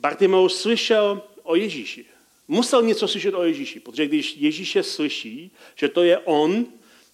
Bartimeus 0.00 0.60
slyšel 0.60 1.22
o 1.42 1.54
Ježíši. 1.54 2.04
Musel 2.48 2.82
něco 2.82 3.08
slyšet 3.08 3.34
o 3.34 3.42
Ježíši, 3.44 3.80
protože 3.80 4.06
když 4.06 4.36
Ježíše 4.36 4.82
slyší, 4.82 5.50
že 5.74 5.88
to 5.88 6.02
je 6.02 6.18
on, 6.18 6.66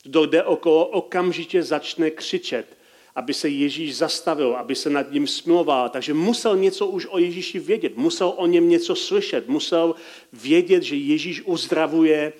kdo 0.02 0.26
jde 0.26 0.42
okolo, 0.42 0.86
okamžitě 0.86 1.62
začne 1.62 2.10
křičet, 2.10 2.77
aby 3.18 3.34
se 3.34 3.48
Ježíš 3.48 3.96
zastavil, 3.96 4.56
aby 4.56 4.74
se 4.74 4.90
nad 4.90 5.12
ním 5.12 5.26
smiloval. 5.26 5.88
Takže 5.88 6.14
musel 6.14 6.56
něco 6.56 6.86
už 6.86 7.06
o 7.10 7.18
Ježíši 7.18 7.58
vědět, 7.58 7.96
musel 7.96 8.34
o 8.36 8.46
něm 8.46 8.68
něco 8.68 8.96
slyšet, 8.96 9.48
musel 9.48 9.94
vědět, 10.32 10.82
že 10.82 10.96
Ježíš 10.96 11.42
uzdravuje 11.42 12.32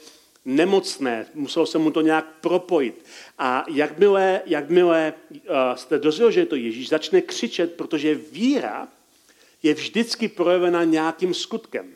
nemocné, 0.45 1.27
musel 1.35 1.67
se 1.67 1.79
mu 1.79 1.91
to 1.91 2.01
nějak 2.01 2.27
propojit. 2.41 3.05
A 3.39 3.65
jakmile, 3.69 4.43
jakmile 4.47 5.15
uh, 5.31 5.39
jste 5.75 5.99
dozvěděli, 5.99 6.33
že 6.33 6.41
je 6.41 6.47
to 6.47 6.57
Ježíš, 6.57 6.89
začne 6.89 7.21
křičet, 7.21 7.73
protože 7.75 8.15
víra 8.15 8.89
je 9.63 9.75
vždycky 9.75 10.29
projevena 10.29 10.85
nějakým 10.85 11.35
skutkem. 11.35 11.91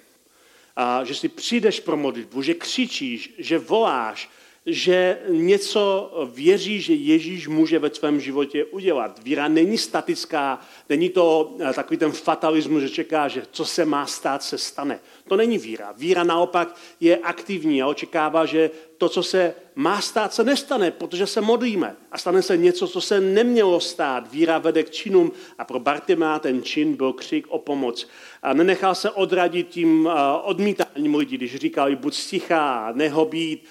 A 0.76 1.04
že 1.04 1.14
si 1.14 1.28
přijdeš 1.28 1.80
pro 1.80 1.96
modlitbu, 1.96 2.42
že 2.42 2.54
křičíš, 2.54 3.34
že 3.38 3.58
voláš, 3.58 4.30
že 4.66 5.18
něco 5.28 6.12
věří, 6.34 6.80
že 6.80 6.94
Ježíš 6.94 7.48
může 7.48 7.78
ve 7.78 7.90
tvém 7.90 8.20
životě 8.20 8.64
udělat. 8.64 9.20
Víra 9.24 9.48
není 9.48 9.78
statická, 9.78 10.60
není 10.88 11.08
to 11.08 11.56
eh, 11.60 11.72
takový 11.72 11.96
ten 11.96 12.12
fatalismus, 12.12 12.82
že 12.82 12.88
čeká, 12.88 13.28
že 13.28 13.42
co 13.50 13.64
se 13.64 13.84
má 13.84 14.06
stát, 14.06 14.42
se 14.42 14.58
stane. 14.58 15.00
To 15.28 15.36
není 15.36 15.58
víra. 15.58 15.92
Víra 15.92 16.24
naopak 16.24 16.76
je 17.00 17.16
aktivní 17.16 17.82
a 17.82 17.86
očekává, 17.86 18.46
že 18.46 18.70
to, 19.02 19.08
co 19.08 19.22
se 19.22 19.54
má 19.74 20.00
stát, 20.00 20.34
se 20.34 20.44
nestane, 20.44 20.90
protože 20.90 21.26
se 21.26 21.40
modlíme. 21.40 21.96
A 22.12 22.18
stane 22.18 22.42
se 22.42 22.56
něco, 22.56 22.88
co 22.88 23.00
se 23.00 23.20
nemělo 23.20 23.80
stát. 23.80 24.32
Víra 24.32 24.58
vede 24.58 24.82
k 24.82 24.90
činům 24.90 25.32
a 25.58 25.64
pro 25.64 25.78
Bartimea 25.80 26.38
ten 26.38 26.62
čin 26.62 26.96
byl 26.96 27.12
křik 27.12 27.46
o 27.48 27.58
pomoc. 27.58 28.08
A 28.42 28.52
nenechal 28.52 28.94
se 28.94 29.10
odradit 29.10 29.68
tím 29.68 30.08
odmítáním 30.42 31.14
lidí, 31.14 31.36
když 31.36 31.56
říkali, 31.56 31.96
buď 31.96 32.14
stichá, 32.14 32.92
neho 32.94 33.24
být. 33.24 33.64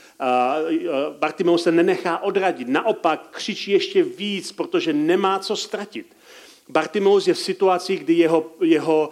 Bartimeus 1.20 1.64
se 1.64 1.72
nenechá 1.72 2.18
odradit. 2.18 2.68
Naopak 2.68 3.28
křičí 3.32 3.72
ještě 3.72 4.04
víc, 4.04 4.52
protože 4.52 4.94
nemá 4.94 5.40
co 5.40 5.56
ztratit. 5.56 6.16
Bartimeus 6.72 7.28
je 7.28 7.34
v 7.34 7.40
situaci, 7.40 7.98
kdy 7.98 8.14
jeho, 8.14 8.52
jeho 8.62 9.10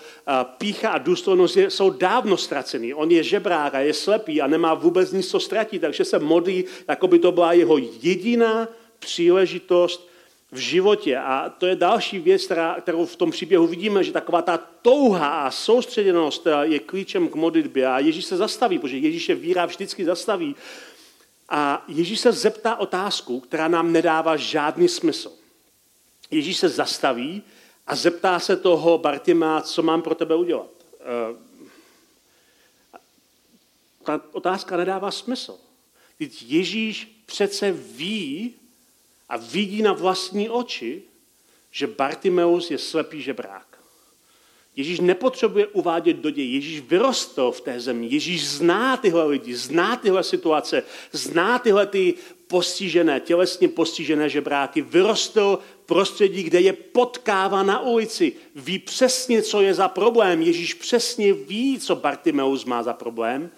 pícha 0.58 0.90
a 0.90 0.98
důstojnost 0.98 1.58
jsou 1.58 1.90
dávno 1.90 2.38
ztracený. 2.38 2.94
On 2.94 3.12
je 3.12 3.24
žebrák 3.24 3.76
a 3.76 3.80
je 3.80 3.94
slepý 3.94 4.42
a 4.42 4.48
nemá 4.48 4.74
vůbec 4.74 5.12
nic 5.12 5.28
co 5.28 5.40
ztratit, 5.40 5.82
takže 5.82 6.06
se 6.06 6.20
modlí, 6.20 6.66
jako 6.88 7.08
by 7.08 7.20
to 7.20 7.32
byla 7.32 7.54
jeho 7.54 7.78
jediná 7.78 8.68
příležitost 9.00 10.10
v 10.52 10.58
životě. 10.58 11.18
A 11.18 11.50
to 11.50 11.66
je 11.68 11.76
další 11.76 12.20
věc, 12.20 12.48
kterou 12.82 13.06
v 13.06 13.16
tom 13.16 13.32
příběhu 13.32 13.68
vidíme, 13.68 14.04
že 14.04 14.12
taková 14.12 14.42
ta 14.42 14.58
touha 14.82 15.28
a 15.28 15.52
soustředěnost 15.52 16.48
je 16.62 16.80
klíčem 16.80 17.28
k 17.28 17.36
modlitbě. 17.36 17.88
A 17.88 18.00
Ježíš 18.00 18.26
se 18.26 18.38
zastaví, 18.38 18.80
protože 18.80 18.98
Ježíš 18.98 19.30
je 19.30 19.36
víra 19.36 19.66
vždycky 19.66 20.06
zastaví. 20.06 20.56
A 21.50 21.84
Ježíš 21.88 22.20
se 22.20 22.32
zeptá 22.32 22.76
otázku, 22.76 23.40
která 23.40 23.68
nám 23.68 23.92
nedává 23.92 24.38
žádný 24.38 24.88
smysl. 24.88 25.32
Ježíš 26.32 26.58
se 26.58 26.70
zastaví 26.70 27.44
a 27.88 27.96
zeptá 27.96 28.40
se 28.40 28.58
toho 28.58 28.98
Bartima, 28.98 29.62
co 29.62 29.84
mám 29.84 30.02
pro 30.02 30.16
tebe 30.16 30.36
udělat. 30.36 30.70
Eh, 31.00 31.36
ta 34.04 34.22
otázka 34.32 34.78
nedává 34.78 35.12
smysl. 35.12 35.58
Teď 36.18 36.44
Ježíš 36.44 37.22
přece 37.26 37.72
ví 37.72 38.54
a 39.30 39.38
vidí 39.38 39.82
na 39.82 39.94
vlastní 39.94 40.50
oči, 40.50 41.02
že 41.72 41.88
Bartimeus 41.88 42.72
je 42.72 42.78
slepý 42.78 43.22
žebrák. 43.22 43.80
Ježíš 44.76 45.00
nepotřebuje 45.00 45.68
uvádět 45.68 46.18
do 46.18 46.30
děje. 46.30 46.54
Ježíš 46.54 46.82
vyrostl 46.82 47.52
v 47.52 47.62
té 47.62 47.80
zemi. 47.80 48.08
Ježíš 48.10 48.48
zná 48.48 48.98
tyhle 48.98 49.26
lidi, 49.26 49.56
zná 49.56 49.96
tyhle 49.96 50.24
situace, 50.24 50.84
zná 51.12 51.60
tyhle 51.60 51.88
ty 51.88 52.14
postižené, 52.50 53.20
tělesně 53.20 53.68
postižené 53.68 54.30
žebráky. 54.30 54.82
Vyrostl 54.82 55.60
v 55.84 55.86
prostředí, 55.86 56.44
kde 56.44 56.62
je 56.62 56.74
potkává 56.74 57.64
na 57.64 57.80
ulici. 57.80 58.34
Ví 58.56 58.80
přesně, 58.80 59.42
co 59.42 59.62
je 59.62 59.74
za 59.74 59.88
problém. 59.88 60.42
Ježíš 60.42 60.74
přesně 60.74 61.34
ví, 61.34 61.80
co 61.80 61.96
Bartimeus 61.96 62.66
má 62.66 62.84
za 62.84 62.94
problém. 62.94 63.52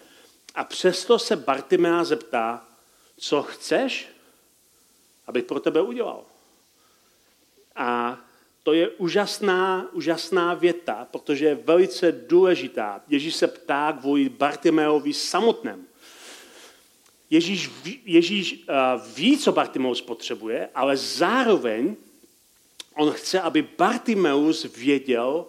A 0.55 0.63
přesto 0.63 1.19
se 1.19 1.35
Bartimea 1.35 2.03
zeptá, 2.03 2.65
co 3.17 3.43
chceš, 3.43 4.07
abych 5.27 5.43
pro 5.43 5.59
tebe 5.59 5.81
udělal. 5.81 6.23
A 7.75 8.19
to 8.63 8.73
je 8.73 8.89
úžasná, 8.89 9.87
úžasná 9.93 10.53
věta, 10.53 11.07
protože 11.11 11.45
je 11.45 11.55
velice 11.55 12.11
důležitá. 12.11 13.01
Ježíš 13.07 13.35
se 13.35 13.47
ptá 13.47 13.97
kvůli 13.99 14.29
Bartimeovi 14.29 15.13
samotnému. 15.13 15.90
Ježíš, 17.31 17.71
Ježíš 18.05 18.53
uh, 18.53 19.15
ví, 19.15 19.37
co 19.37 19.51
Bartimeus 19.51 20.01
potřebuje, 20.01 20.69
ale 20.75 20.97
zároveň 20.97 21.95
on 22.95 23.11
chce, 23.11 23.41
aby 23.41 23.67
Bartimeus 23.77 24.75
věděl, 24.75 25.45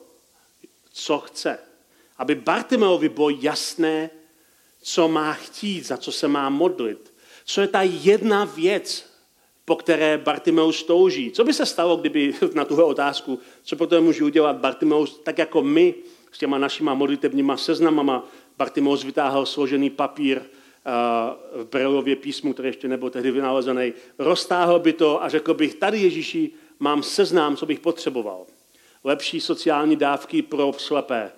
co 0.93 1.19
chce. 1.19 1.59
Aby 2.19 2.35
Bartimeovi 2.35 3.09
bylo 3.09 3.31
jasné, 3.31 4.11
co 4.83 5.09
má 5.09 5.33
chtít, 5.33 5.87
za 5.87 5.97
co 5.97 6.13
se 6.13 6.29
má 6.29 6.49
modlit. 6.49 7.13
Co 7.45 7.61
je 7.61 7.69
ta 7.69 7.83
jedna 7.83 8.45
věc, 8.45 9.13
po 9.65 9.77
které 9.77 10.19
Bartimeus 10.19 10.83
touží. 10.83 11.31
Co 11.31 11.45
by 11.45 11.53
se 11.53 11.67
stalo, 11.67 11.97
kdyby 11.97 12.35
na 12.55 12.65
tuhle 12.65 12.85
otázku, 12.85 13.39
co 13.63 13.77
pro 13.77 13.87
to 13.87 14.03
může 14.03 14.25
udělat 14.25 14.57
Bartimeus, 14.57 15.21
tak 15.25 15.39
jako 15.39 15.63
my 15.63 15.95
s 16.33 16.39
těma 16.39 16.59
našima 16.59 16.95
modlitebníma 16.95 17.57
seznamama, 17.57 18.29
Bartimeus 18.59 19.05
vytáhl 19.05 19.47
složený 19.47 19.91
papír 19.91 20.43
v 21.55 21.67
Brailově 21.71 22.17
písmu, 22.17 22.53
který 22.53 22.69
ještě 22.69 22.89
nebyl 22.89 23.11
tehdy 23.11 23.31
vynalezený, 23.31 23.93
roztáhl 24.19 24.79
by 24.79 24.93
to 24.93 25.23
a 25.23 25.29
řekl 25.29 25.55
bych, 25.55 25.75
tady 25.75 25.99
Ježíši 25.99 26.51
mám 26.79 27.03
seznám, 27.03 27.57
co 27.57 27.67
bych 27.67 27.81
potřeboval. 27.81 28.47
Lepší 29.05 29.41
sociální 29.41 29.97
dávky 29.97 30.43
pro 30.43 30.73
slepé, 30.77 31.33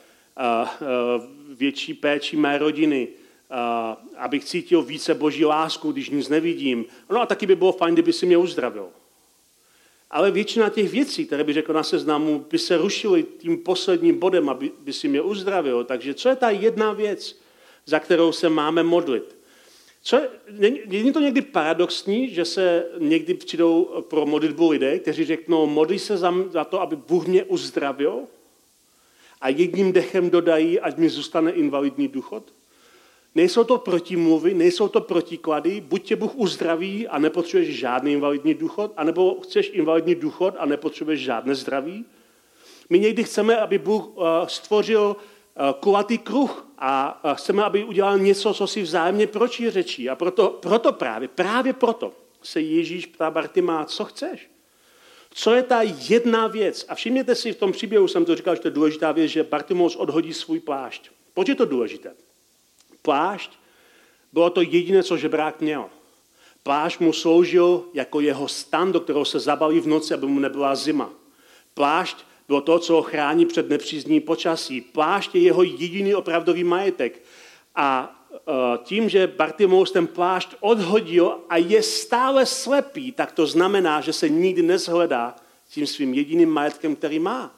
větší 1.49 1.95
péči 1.95 2.37
mé 2.37 2.59
rodiny, 2.59 3.09
abych 4.17 4.45
cítil 4.45 4.83
více 4.83 5.15
boží 5.15 5.45
lásku, 5.45 5.93
když 5.93 6.11
nic 6.11 6.29
nevidím. 6.29 6.85
No 7.11 7.21
a 7.21 7.27
taky 7.27 7.47
by 7.47 7.57
bylo 7.57 7.73
fajn, 7.73 7.95
kdyby 7.95 8.13
si 8.13 8.27
mě 8.27 8.37
uzdravil. 8.37 8.89
Ale 10.11 10.31
většina 10.31 10.69
těch 10.69 10.91
věcí, 10.91 11.27
které 11.27 11.45
by 11.45 11.53
řekl 11.53 11.73
na 11.73 11.83
seznamu, 11.83 12.47
by 12.51 12.59
se 12.59 12.77
rušily 12.77 13.23
tím 13.39 13.59
posledním 13.59 14.19
bodem, 14.19 14.49
aby 14.49 14.73
by 14.81 14.93
si 14.93 15.09
mě 15.09 15.21
uzdravil. 15.21 15.85
Takže 15.85 16.15
co 16.15 16.29
je 16.29 16.37
ta 16.37 16.51
jedna 16.51 16.93
věc, 16.93 17.41
za 17.87 17.99
kterou 17.99 18.33
se 18.33 18.49
máme 18.49 18.83
modlit? 18.83 19.37
Co 20.03 20.16
je, 20.16 20.29
není 20.87 21.12
to 21.12 21.20
někdy 21.20 21.42
paradoxní, 21.42 22.29
že 22.29 22.44
se 22.44 22.87
někdy 22.99 23.35
přijdou 23.35 24.05
pro 24.09 24.27
modlitbu 24.27 24.70
lidé, 24.70 24.99
kteří 24.99 25.25
řeknou, 25.25 25.66
modlí 25.66 25.99
se 25.99 26.16
za, 26.16 26.35
za 26.51 26.64
to, 26.64 26.81
aby 26.81 26.97
Bůh 26.97 27.27
mě 27.27 27.44
uzdravil 27.44 28.23
a 29.40 29.49
jedním 29.49 29.92
dechem 29.92 30.31
dodají, 30.31 30.81
ať 30.81 30.97
mi 30.97 31.09
zůstane 31.09 31.51
invalidní 31.51 32.09
důchod? 32.09 32.53
Nejsou 33.35 33.64
to 33.64 33.79
protimluvy, 33.79 34.55
nejsou 34.55 34.88
to 34.88 35.01
protiklady, 35.01 35.81
buď 35.81 36.03
tě 36.03 36.16
Bůh 36.16 36.35
uzdraví 36.35 37.09
a 37.09 37.18
nepotřebuješ 37.18 37.79
žádný 37.79 38.12
invalidní 38.12 38.55
důchod, 38.55 38.92
anebo 38.97 39.40
chceš 39.40 39.70
invalidní 39.75 40.14
důchod 40.14 40.55
a 40.59 40.66
nepotřebuješ 40.66 41.20
žádné 41.20 41.55
zdraví. 41.55 42.05
My 42.90 42.99
někdy 42.99 43.25
chceme, 43.25 43.57
aby 43.57 43.79
Bůh 43.79 44.09
eh, 44.18 44.23
stvořil 44.47 45.16
eh, 45.16 45.75
kulatý 45.81 46.18
kruh 46.18 46.66
a 46.87 47.35
chceme, 47.35 47.64
aby 47.64 47.85
udělal 47.85 48.18
něco, 48.18 48.55
co 48.55 48.66
si 48.66 48.83
vzájemně 48.83 49.29
řečí. 49.68 50.11
A 50.11 50.16
proto, 50.16 50.49
proto 50.49 50.92
právě, 50.92 51.29
právě 51.29 51.73
proto 51.73 52.12
se 52.42 52.61
Ježíš 52.61 53.07
ptá 53.07 53.31
Bartima, 53.31 53.85
co 53.85 54.05
chceš? 54.05 54.51
Co 55.31 55.55
je 55.55 55.62
ta 55.62 55.83
jedna 55.83 56.47
věc? 56.47 56.87
A 56.88 56.94
všimněte 56.94 57.35
si, 57.35 57.53
v 57.53 57.57
tom 57.57 57.73
příběhu 57.73 58.09
jsem 58.09 58.25
to 58.25 58.37
říkal, 58.37 58.55
že 58.55 58.61
to 58.61 58.68
je 58.68 58.73
důležitá 58.73 59.12
věc, 59.12 59.31
že 59.31 59.42
Bartimous 59.42 59.97
odhodí 59.97 60.35
svůj 60.35 60.61
plášť. 60.61 61.11
Proč 61.35 61.49
je 61.49 61.55
to 61.55 61.64
důležité? 61.64 62.14
Plášť 63.03 63.51
bylo 64.33 64.51
to 64.51 64.61
jediné, 64.61 65.03
co 65.03 65.16
žebrák 65.16 65.61
měl. 65.61 65.85
Plášť 66.62 67.01
mu 67.01 67.12
sloužil 67.12 67.85
jako 67.94 68.20
jeho 68.20 68.49
stan, 68.49 68.92
do 68.92 69.01
kterého 69.01 69.25
se 69.25 69.40
zabalí 69.40 69.81
v 69.81 69.87
noci, 69.87 70.14
aby 70.14 70.27
mu 70.27 70.40
nebyla 70.40 70.75
zima. 70.75 71.11
Plášť 71.75 72.16
bylo 72.49 72.61
to, 72.61 72.79
co 72.79 72.95
ho 72.95 73.03
chrání 73.03 73.47
před 73.47 73.69
nepřízní 73.69 74.21
počasí. 74.21 74.81
Plášť 74.81 75.35
je 75.35 75.41
jeho 75.41 75.63
jediný 75.63 76.15
opravdový 76.15 76.65
majetek. 76.65 77.23
A 77.75 78.21
e, 78.33 78.39
tím, 78.85 79.09
že 79.09 79.27
Bartimous 79.27 79.91
ten 79.91 80.07
plášť 80.07 80.55
odhodil 80.61 81.39
a 81.49 81.57
je 81.57 81.83
stále 81.83 82.47
slepý, 82.47 83.13
tak 83.13 83.33
to 83.33 83.47
znamená, 83.47 84.01
že 84.01 84.13
se 84.13 84.29
nikdy 84.29 84.63
nezhledá 84.63 85.37
tím 85.71 85.87
svým 85.87 86.15
jediným 86.15 86.51
majetkem, 86.51 86.97
který 86.97 87.19
má. 87.19 87.55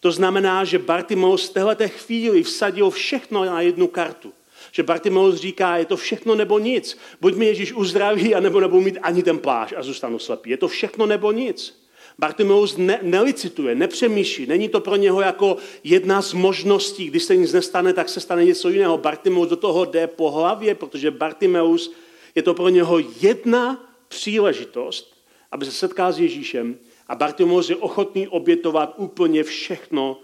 To 0.00 0.12
znamená, 0.12 0.64
že 0.64 0.78
Bartimous 0.78 1.48
v 1.48 1.52
této 1.52 1.88
chvíli 1.88 2.42
vsadil 2.42 2.90
všechno 2.90 3.44
na 3.44 3.60
jednu 3.60 3.86
kartu. 3.86 4.32
Že 4.72 4.82
Bartimeus 4.82 5.34
říká, 5.34 5.76
je 5.76 5.84
to 5.84 5.96
všechno 5.96 6.34
nebo 6.34 6.58
nic. 6.58 6.98
Buď 7.20 7.34
mi 7.34 7.46
Ježíš 7.46 7.72
uzdraví, 7.72 8.34
anebo 8.34 8.60
nebudu 8.60 8.80
mít 8.82 8.98
ani 9.02 9.22
ten 9.22 9.38
pláž 9.38 9.74
a 9.76 9.82
zůstanu 9.82 10.18
slepý. 10.18 10.50
Je 10.50 10.56
to 10.56 10.68
všechno 10.68 11.06
nebo 11.06 11.32
nic. 11.32 11.79
Bartimeus 12.20 12.76
ne, 12.76 12.98
nelicituje, 13.02 13.74
nepřemýšlí. 13.74 14.46
Není 14.46 14.68
to 14.68 14.80
pro 14.80 14.96
něho 14.96 15.20
jako 15.20 15.56
jedna 15.84 16.22
z 16.22 16.32
možností. 16.32 17.06
Když 17.06 17.22
se 17.22 17.36
nic 17.36 17.52
nestane, 17.52 17.92
tak 17.92 18.08
se 18.08 18.20
stane 18.20 18.44
něco 18.44 18.68
jiného. 18.68 18.98
Bartimeus 18.98 19.48
do 19.48 19.56
toho 19.56 19.84
jde 19.84 20.06
po 20.06 20.30
hlavě, 20.30 20.74
protože 20.74 21.10
Bartimeus 21.10 21.92
je 22.34 22.42
to 22.42 22.54
pro 22.54 22.68
něho 22.68 22.98
jedna 23.20 23.90
příležitost, 24.08 25.16
aby 25.52 25.64
se 25.64 25.72
setkal 25.72 26.12
s 26.12 26.18
Ježíšem 26.18 26.78
a 27.08 27.14
Bartimeus 27.14 27.70
je 27.70 27.76
ochotný 27.76 28.28
obětovat 28.28 28.94
úplně 28.96 29.42
všechno 29.42 30.20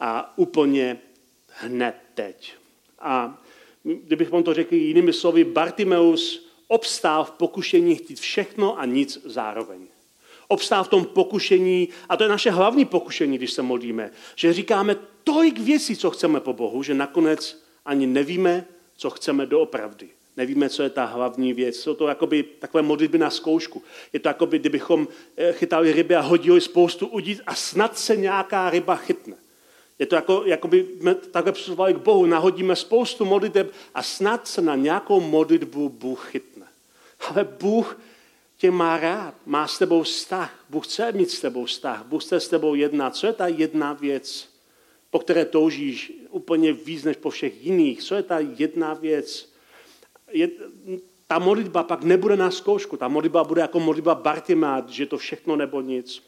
a 0.00 0.38
úplně 0.38 0.98
hned 1.46 1.94
teď. 2.14 2.52
A 2.98 3.42
kdybychom 3.84 4.42
to 4.42 4.54
řekli 4.54 4.78
jinými 4.78 5.12
slovy, 5.12 5.44
Bartimeus 5.44 6.48
obstál 6.68 7.24
v 7.24 7.30
pokušení 7.30 7.94
chtít 7.94 8.20
všechno 8.20 8.78
a 8.78 8.84
nic 8.84 9.20
zároveň. 9.24 9.86
Obstál 10.48 10.84
v 10.84 10.88
tom 10.88 11.04
pokušení, 11.04 11.88
a 12.08 12.16
to 12.16 12.22
je 12.22 12.28
naše 12.28 12.50
hlavní 12.50 12.84
pokušení, 12.84 13.38
když 13.38 13.52
se 13.52 13.62
modlíme, 13.62 14.10
že 14.36 14.52
říkáme 14.52 14.96
tolik 15.24 15.58
věcí, 15.58 15.96
co 15.96 16.10
chceme 16.10 16.40
po 16.40 16.52
Bohu, 16.52 16.82
že 16.82 16.94
nakonec 16.94 17.62
ani 17.84 18.06
nevíme, 18.06 18.64
co 18.96 19.10
chceme 19.10 19.46
doopravdy. 19.46 20.08
Nevíme, 20.36 20.68
co 20.68 20.82
je 20.82 20.90
ta 20.90 21.04
hlavní 21.04 21.52
věc. 21.52 21.76
Jsou 21.76 21.94
to 21.94 22.08
jakoby 22.08 22.42
takové 22.42 22.82
modlitby 22.82 23.18
na 23.18 23.30
zkoušku. 23.30 23.82
Je 24.12 24.20
to 24.20 24.28
jako 24.28 24.46
by, 24.46 24.58
kdybychom 24.58 25.08
eh, 25.36 25.52
chytali 25.52 25.92
ryby 25.92 26.16
a 26.16 26.20
hodili 26.20 26.60
spoustu 26.60 27.06
udít 27.06 27.40
a 27.46 27.54
snad 27.54 27.98
se 27.98 28.16
nějaká 28.16 28.70
ryba 28.70 28.96
chytne. 28.96 29.36
Je 29.98 30.06
to 30.06 30.14
jako, 30.14 30.42
jako 30.46 30.68
by 30.68 30.86
takhle 31.30 31.52
přistupovali 31.52 31.94
k 31.94 31.98
Bohu, 31.98 32.26
nahodíme 32.26 32.76
spoustu 32.76 33.24
modliteb 33.24 33.72
a 33.94 34.02
snad 34.02 34.48
se 34.48 34.62
na 34.62 34.76
nějakou 34.76 35.20
modlitbu 35.20 35.88
Bůh 35.88 36.30
chytne. 36.30 36.66
Ale 37.28 37.44
Bůh 37.44 38.00
tě 38.58 38.70
má 38.70 38.96
rád, 38.96 39.34
má 39.46 39.66
s 39.66 39.78
tebou 39.78 40.02
vztah, 40.02 40.64
Bůh 40.70 40.86
chce 40.86 41.12
mít 41.12 41.30
s 41.30 41.40
tebou 41.40 41.64
vztah, 41.64 42.04
Bůh 42.06 42.24
chce 42.24 42.40
s 42.40 42.48
tebou 42.48 42.74
jednat. 42.74 43.16
Co 43.16 43.26
je 43.26 43.32
ta 43.32 43.46
jedna 43.46 43.92
věc, 43.92 44.48
po 45.10 45.18
které 45.18 45.44
toužíš 45.44 46.12
úplně 46.30 46.72
víc 46.72 47.04
než 47.04 47.16
po 47.16 47.30
všech 47.30 47.64
jiných? 47.64 48.02
Co 48.02 48.14
je 48.14 48.22
ta 48.22 48.38
jedna 48.38 48.94
věc? 48.94 49.52
Je, 50.30 50.48
ta 51.26 51.38
modlitba 51.38 51.82
pak 51.82 52.02
nebude 52.02 52.36
na 52.36 52.50
zkoušku, 52.50 52.96
ta 52.96 53.08
modlitba 53.08 53.44
bude 53.44 53.60
jako 53.60 53.80
modlitba 53.80 54.14
Bartimát, 54.14 54.88
že 54.88 55.06
to 55.06 55.18
všechno 55.18 55.56
nebo 55.56 55.80
nic. 55.80 56.22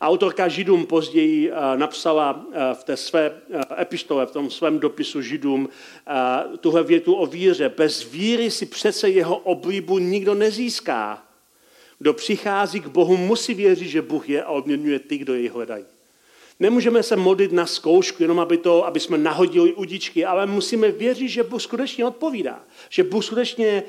Autorka 0.00 0.48
Židům 0.48 0.86
později 0.86 1.50
eh, 1.50 1.76
napsala 1.76 2.46
eh, 2.52 2.74
v 2.74 2.84
té 2.84 2.96
své 2.96 3.32
eh, 3.50 3.82
epištole, 3.82 4.26
v 4.26 4.30
tom 4.30 4.50
svém 4.50 4.78
dopisu 4.78 5.22
Židům, 5.22 5.68
tuhle 6.60 6.82
větu 6.82 7.14
o 7.14 7.26
víře. 7.26 7.68
Bez 7.76 8.10
víry 8.12 8.50
si 8.50 8.66
přece 8.66 9.08
jeho 9.08 9.36
oblíbu 9.36 9.98
nikdo 9.98 10.34
nezíská. 10.34 11.22
Kdo 11.98 12.12
přichází 12.12 12.80
k 12.80 12.86
Bohu, 12.86 13.16
musí 13.16 13.54
věřit, 13.54 13.88
že 13.88 14.02
Bůh 14.02 14.28
je 14.28 14.42
a 14.42 14.50
odměňuje 14.50 14.98
ty, 14.98 15.18
kdo 15.18 15.34
jej 15.34 15.48
hledají. 15.48 15.84
Nemůžeme 16.60 17.02
se 17.02 17.16
modlit 17.16 17.52
na 17.52 17.66
zkoušku, 17.66 18.22
jenom 18.22 18.40
aby, 18.40 18.58
to, 18.58 18.86
aby 18.86 19.00
jsme 19.00 19.18
nahodili 19.18 19.72
udičky, 19.72 20.24
ale 20.24 20.46
musíme 20.46 20.90
věřit, 20.90 21.28
že 21.28 21.42
Bůh 21.42 21.62
skutečně 21.62 22.06
odpovídá, 22.06 22.60
že 22.88 23.04
Bůh 23.04 23.24
skutečně 23.24 23.82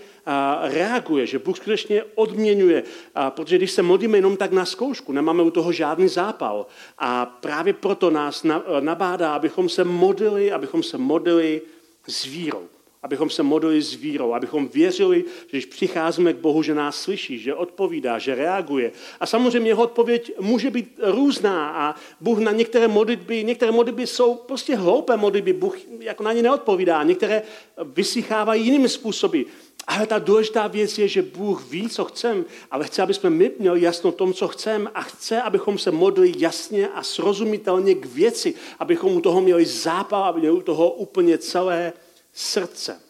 reaguje, 0.62 1.28
že 1.28 1.40
Bůh 1.40 1.58
skutečně 1.58 2.04
odměňuje, 2.16 2.84
protože 3.30 3.58
když 3.58 3.72
se 3.72 3.82
modlíme 3.82 4.18
jenom 4.18 4.38
tak 4.38 4.52
na 4.52 4.66
zkoušku, 4.66 5.12
nemáme 5.12 5.44
u 5.44 5.52
toho 5.52 5.72
žádný 5.72 6.08
zápal. 6.08 6.66
A 6.98 7.26
právě 7.26 7.74
proto 7.74 8.10
nás 8.10 8.46
nabádá, 8.80 9.34
abychom 9.34 9.70
se 9.70 9.84
modlili, 9.84 10.52
abychom 10.52 10.84
se 10.84 10.98
modlili 10.98 11.62
s 12.08 12.26
vírou 12.26 12.68
abychom 13.06 13.30
se 13.30 13.44
modlili 13.44 13.82
s 13.82 13.94
vírou, 13.94 14.34
abychom 14.34 14.68
věřili, 14.68 15.24
že 15.42 15.48
když 15.50 15.66
přicházíme 15.66 16.34
k 16.34 16.38
Bohu, 16.38 16.64
že 16.64 16.76
nás 16.76 17.02
slyší, 17.02 17.40
že 17.40 17.56
odpovídá, 17.56 18.20
že 18.20 18.36
reaguje. 18.36 18.92
A 19.20 19.26
samozřejmě 19.26 19.70
jeho 19.70 19.84
odpověď 19.84 20.32
může 20.40 20.72
být 20.72 21.00
různá 21.02 21.70
a 21.70 21.96
Bůh 22.22 22.40
na 22.40 22.52
některé 22.52 22.88
modlitby, 22.88 23.44
některé 23.44 23.72
modlitby 23.72 24.08
jsou 24.08 24.36
prostě 24.36 24.76
hloupé 24.76 25.18
modlitby, 25.18 25.54
Bůh 25.54 25.78
jako 26.00 26.24
na 26.24 26.34
ně 26.34 26.42
neodpovídá, 26.42 27.04
některé 27.04 27.42
vysychávají 27.84 28.66
jinými 28.66 28.90
způsoby. 28.90 29.42
Ale 29.88 30.08
ta 30.08 30.20
důležitá 30.20 30.68
věc 30.68 30.98
je, 30.98 31.08
že 31.08 31.22
Bůh 31.22 31.70
ví, 31.70 31.90
co 31.90 32.06
chceme, 32.06 32.44
ale 32.72 32.86
chce, 32.86 33.02
aby 33.02 33.14
jsme 33.14 33.30
my 33.30 33.52
měli 33.60 33.82
jasno 33.82 34.12
tom, 34.12 34.34
co 34.34 34.48
chceme 34.48 34.90
a 34.94 35.02
chce, 35.02 35.42
abychom 35.42 35.78
se 35.78 35.92
modlili 35.92 36.34
jasně 36.38 36.88
a 36.88 37.04
srozumitelně 37.04 37.96
k 37.96 38.06
věci, 38.06 38.54
abychom 38.80 39.16
u 39.16 39.22
toho 39.22 39.42
měli 39.42 39.66
zápal, 39.66 40.24
aby 40.24 40.40
měli 40.40 40.56
u 40.56 40.62
toho 40.62 40.92
úplně 40.92 41.38
celé 41.38 41.94
srdce. 42.36 43.02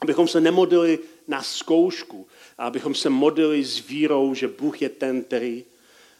Abychom 0.00 0.28
se 0.28 0.40
nemodlili 0.40 0.98
na 1.28 1.42
zkoušku, 1.42 2.28
abychom 2.58 2.94
se 2.94 3.10
modlili 3.10 3.64
s 3.64 3.88
vírou, 3.88 4.34
že 4.34 4.48
Bůh 4.48 4.82
je 4.82 4.88
ten, 4.88 5.24
který 5.24 5.64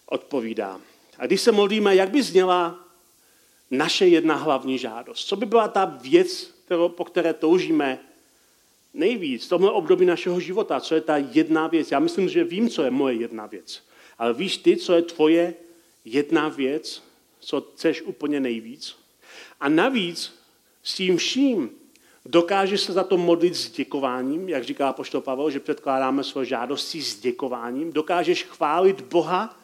odpovídá. 0.06 0.80
A 1.18 1.26
když 1.26 1.40
se 1.40 1.52
modlíme, 1.52 1.96
jak 1.96 2.10
by 2.10 2.22
zněla 2.22 2.88
naše 3.70 4.06
jedna 4.06 4.34
hlavní 4.34 4.78
žádost? 4.78 5.24
Co 5.24 5.36
by 5.36 5.46
byla 5.46 5.68
ta 5.68 5.84
věc, 5.84 6.54
kterou, 6.64 6.88
po 6.88 7.04
které 7.04 7.34
toužíme 7.34 7.98
nejvíc 8.94 9.46
v 9.46 9.48
tomhle 9.48 9.70
období 9.70 10.06
našeho 10.06 10.40
života? 10.40 10.80
Co 10.80 10.94
je 10.94 11.00
ta 11.00 11.16
jedna 11.16 11.66
věc? 11.66 11.90
Já 11.90 11.98
myslím, 11.98 12.28
že 12.28 12.44
vím, 12.44 12.70
co 12.70 12.82
je 12.82 12.90
moje 12.90 13.14
jedna 13.14 13.46
věc. 13.46 13.82
Ale 14.18 14.34
víš 14.34 14.56
ty, 14.56 14.76
co 14.76 14.92
je 14.92 15.02
tvoje 15.02 15.54
jedna 16.04 16.48
věc, 16.48 17.02
co 17.40 17.60
chceš 17.60 18.02
úplně 18.02 18.40
nejvíc? 18.40 18.96
A 19.60 19.68
navíc 19.68 20.34
s 20.82 20.94
tím 20.94 21.16
vším 21.16 21.70
Dokáže 22.24 22.78
se 22.78 22.92
za 22.92 23.04
to 23.04 23.16
modlit 23.16 23.56
s 23.56 23.70
děkováním, 23.70 24.48
jak 24.48 24.64
říká 24.64 24.92
poštol 24.92 25.20
Pavel, 25.20 25.50
že 25.50 25.60
předkládáme 25.60 26.24
svoje 26.24 26.46
žádosti 26.46 27.02
s 27.02 27.20
děkováním. 27.20 27.92
Dokážeš 27.92 28.44
chválit 28.44 29.00
Boha 29.00 29.56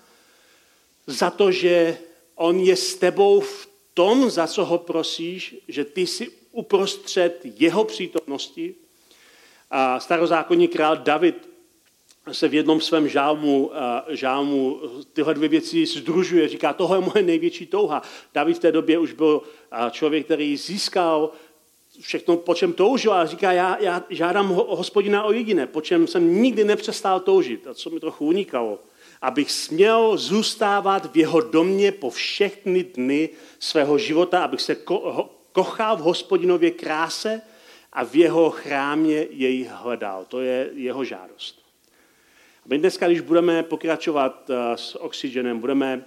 za 1.07 1.31
to, 1.31 1.53
že 1.53 1.99
On 2.35 2.61
je 2.61 2.77
s 2.77 2.95
tebou 2.95 3.41
v 3.41 3.69
tom, 3.95 4.31
za 4.31 4.47
co 4.47 4.65
ho 4.65 4.79
prosíš, 4.79 5.57
že 5.69 5.85
ty 5.85 6.07
jsi 6.07 6.31
uprostřed 6.53 7.41
jeho 7.45 7.85
přítomnosti. 7.85 8.75
A 9.71 10.01
starozákonní 10.01 10.69
král 10.69 10.97
David 10.97 11.49
se 12.33 12.49
v 12.49 12.55
jednom 12.55 12.81
svém 12.81 13.09
žálmu, 13.09 13.71
žálmu 14.09 14.81
tyhle 15.13 15.35
dvě 15.35 15.49
věci 15.49 15.87
združuje. 15.87 16.49
Říká, 16.49 16.73
tohle 16.73 16.97
je 16.99 17.01
moje 17.01 17.23
největší 17.23 17.67
touha. 17.67 18.03
David 18.35 18.57
v 18.57 18.61
té 18.61 18.73
době 18.73 18.99
už 18.99 19.13
byl 19.13 19.43
člověk, 19.91 20.25
který 20.25 20.57
získal 20.57 21.31
všechno, 22.01 22.37
po 22.37 22.55
čem 22.55 22.73
toužil 22.73 23.13
a 23.13 23.27
říká, 23.27 23.53
já, 23.53 23.77
já 23.81 24.05
žádám 24.11 24.49
hospodina 24.49 25.25
o 25.25 25.33
jediné, 25.33 25.67
po 25.67 25.81
čem 25.81 26.07
jsem 26.07 26.43
nikdy 26.43 26.65
nepřestal 26.65 27.21
toužit 27.21 27.67
a 27.67 27.75
co 27.75 27.91
mi 27.91 28.01
trochu 28.01 28.27
unikalo, 28.27 28.79
abych 29.23 29.51
směl 29.51 30.17
zůstávat 30.17 31.13
v 31.13 31.17
jeho 31.17 31.41
domě 31.41 31.93
po 31.93 32.11
všechny 32.11 32.85
dny 32.85 33.29
svého 33.59 33.99
života, 33.99 34.45
abych 34.45 34.61
se 34.61 34.75
ko, 34.75 35.31
kochal 35.53 35.97
v 35.97 36.01
hospodinově 36.01 36.71
kráse 36.71 37.43
a 37.93 38.05
v 38.05 38.15
jeho 38.15 38.51
chrámě 38.51 39.27
jej 39.31 39.69
hledal. 39.71 40.25
To 40.29 40.41
je 40.41 40.71
jeho 40.75 41.05
žádost. 41.05 41.69
My 42.67 42.79
dneska, 42.79 43.07
když 43.07 43.21
budeme 43.21 43.63
pokračovat 43.63 44.51
eh, 44.51 44.77
s 44.77 45.01
Oxygenem, 45.01 45.59
budeme, 45.59 46.05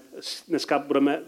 dneska 0.47 0.79
budeme, 0.79 1.23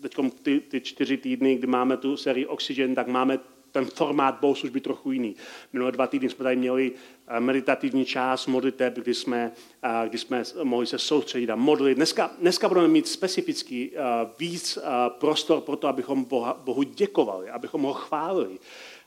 teď 0.00 0.14
ty, 0.42 0.60
ty 0.60 0.80
čtyři 0.80 1.16
týdny, 1.16 1.54
kdy 1.54 1.66
máme 1.66 1.96
tu 1.96 2.16
sérii 2.16 2.46
Oxygen, 2.46 2.94
tak 2.94 3.06
máme 3.06 3.38
ten 3.72 3.84
formát 3.84 4.38
bohoslužby 4.40 4.80
trochu 4.80 5.12
jiný. 5.12 5.36
Minulé 5.72 5.92
dva 5.92 6.06
týdny 6.06 6.28
jsme 6.28 6.42
tady 6.42 6.56
měli 6.56 6.92
eh, 7.28 7.40
meditativní 7.40 8.04
část 8.04 8.46
modliteb, 8.46 8.94
kdy 8.94 9.14
jsme, 9.14 9.52
eh, 9.82 10.08
kdy 10.08 10.18
jsme 10.18 10.42
mohli 10.62 10.86
se 10.86 10.98
soustředit 10.98 11.50
a 11.50 11.56
modlit. 11.56 11.96
Dneska, 11.96 12.30
dneska 12.38 12.68
budeme 12.68 12.88
mít 12.88 13.08
specifický 13.08 13.90
víc 14.38 14.78
prostor 15.08 15.60
pro 15.60 15.76
to, 15.76 15.88
abychom 15.88 16.24
Boha, 16.24 16.60
Bohu 16.64 16.82
děkovali, 16.82 17.50
abychom 17.50 17.82
ho 17.82 17.92
chválili, 17.92 18.58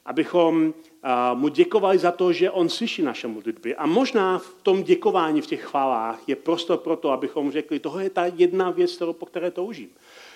abychom 0.05 0.73
mu 1.33 1.47
děkovali 1.47 1.97
za 1.97 2.11
to, 2.11 2.33
že 2.33 2.51
on 2.51 2.69
slyší 2.69 3.01
naše 3.01 3.27
modlitby. 3.27 3.75
A 3.75 3.85
možná 3.85 4.37
v 4.37 4.55
tom 4.63 4.83
děkování, 4.83 5.41
v 5.41 5.47
těch 5.47 5.61
chválách 5.61 6.29
je 6.29 6.35
prostor 6.35 6.77
pro 6.77 6.95
to, 6.95 7.09
abychom 7.09 7.51
řekli, 7.51 7.79
tohle 7.79 8.03
je 8.03 8.09
ta 8.09 8.25
jedna 8.25 8.69
věc, 8.69 8.95
kterou, 8.95 9.13
po 9.13 9.25
které 9.25 9.51
toužím. 9.51 9.89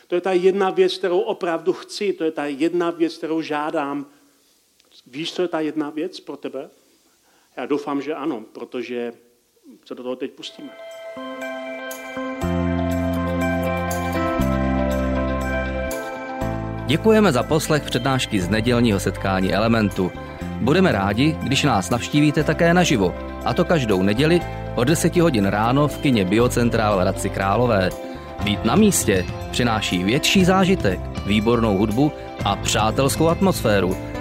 To 0.07 0.15
je 0.15 0.21
ta 0.21 0.31
jedna 0.31 0.69
věc, 0.69 0.97
kterou 0.97 1.19
opravdu 1.19 1.73
chci, 1.73 2.13
to 2.13 2.23
je 2.23 2.31
ta 2.31 2.45
jedna 2.45 2.89
věc, 2.89 3.17
kterou 3.17 3.41
žádám. 3.41 4.05
Víš, 5.08 5.34
co 5.34 5.41
je 5.41 5.48
ta 5.48 5.60
jedna 5.60 5.89
věc 5.89 6.20
pro 6.20 6.38
tebe? 6.38 6.70
Já 7.58 7.65
doufám, 7.65 8.02
že 8.02 8.13
ano, 8.13 8.44
protože 8.54 9.13
se 9.86 9.96
do 9.96 10.04
toho 10.04 10.15
teď 10.15 10.32
pustíme. 10.32 10.70
Děkujeme 16.88 17.32
za 17.32 17.44
poslech 17.44 17.84
přednášky 17.84 18.41
z 18.41 18.50
nedělního 18.50 19.00
setkání 19.00 19.54
Elementu. 19.54 20.12
Budeme 20.62 20.91
rádi, 20.91 21.38
když 21.44 21.63
nás 21.63 21.89
navštívíte 21.89 22.44
také 22.44 22.74
naživo, 22.74 23.15
a 23.46 23.54
to 23.54 23.65
každou 23.65 24.04
neděli 24.04 24.41
od 24.76 24.84
10 24.84 25.15
hodin 25.15 25.46
ráno 25.46 25.88
v 25.88 25.98
kině 25.98 26.26
Biocentrál 26.26 26.98
v 26.98 27.02
Hradci 27.02 27.30
Králové. 27.30 27.89
Být 28.44 28.65
na 28.65 28.76
místě 28.76 29.26
přináší 29.52 30.04
větší 30.04 30.46
zážitek, 30.46 31.00
výbornou 31.26 31.78
hudbu 31.78 32.12
a 32.46 32.56
přátelskou 32.56 33.28
atmosféru. 33.28 34.14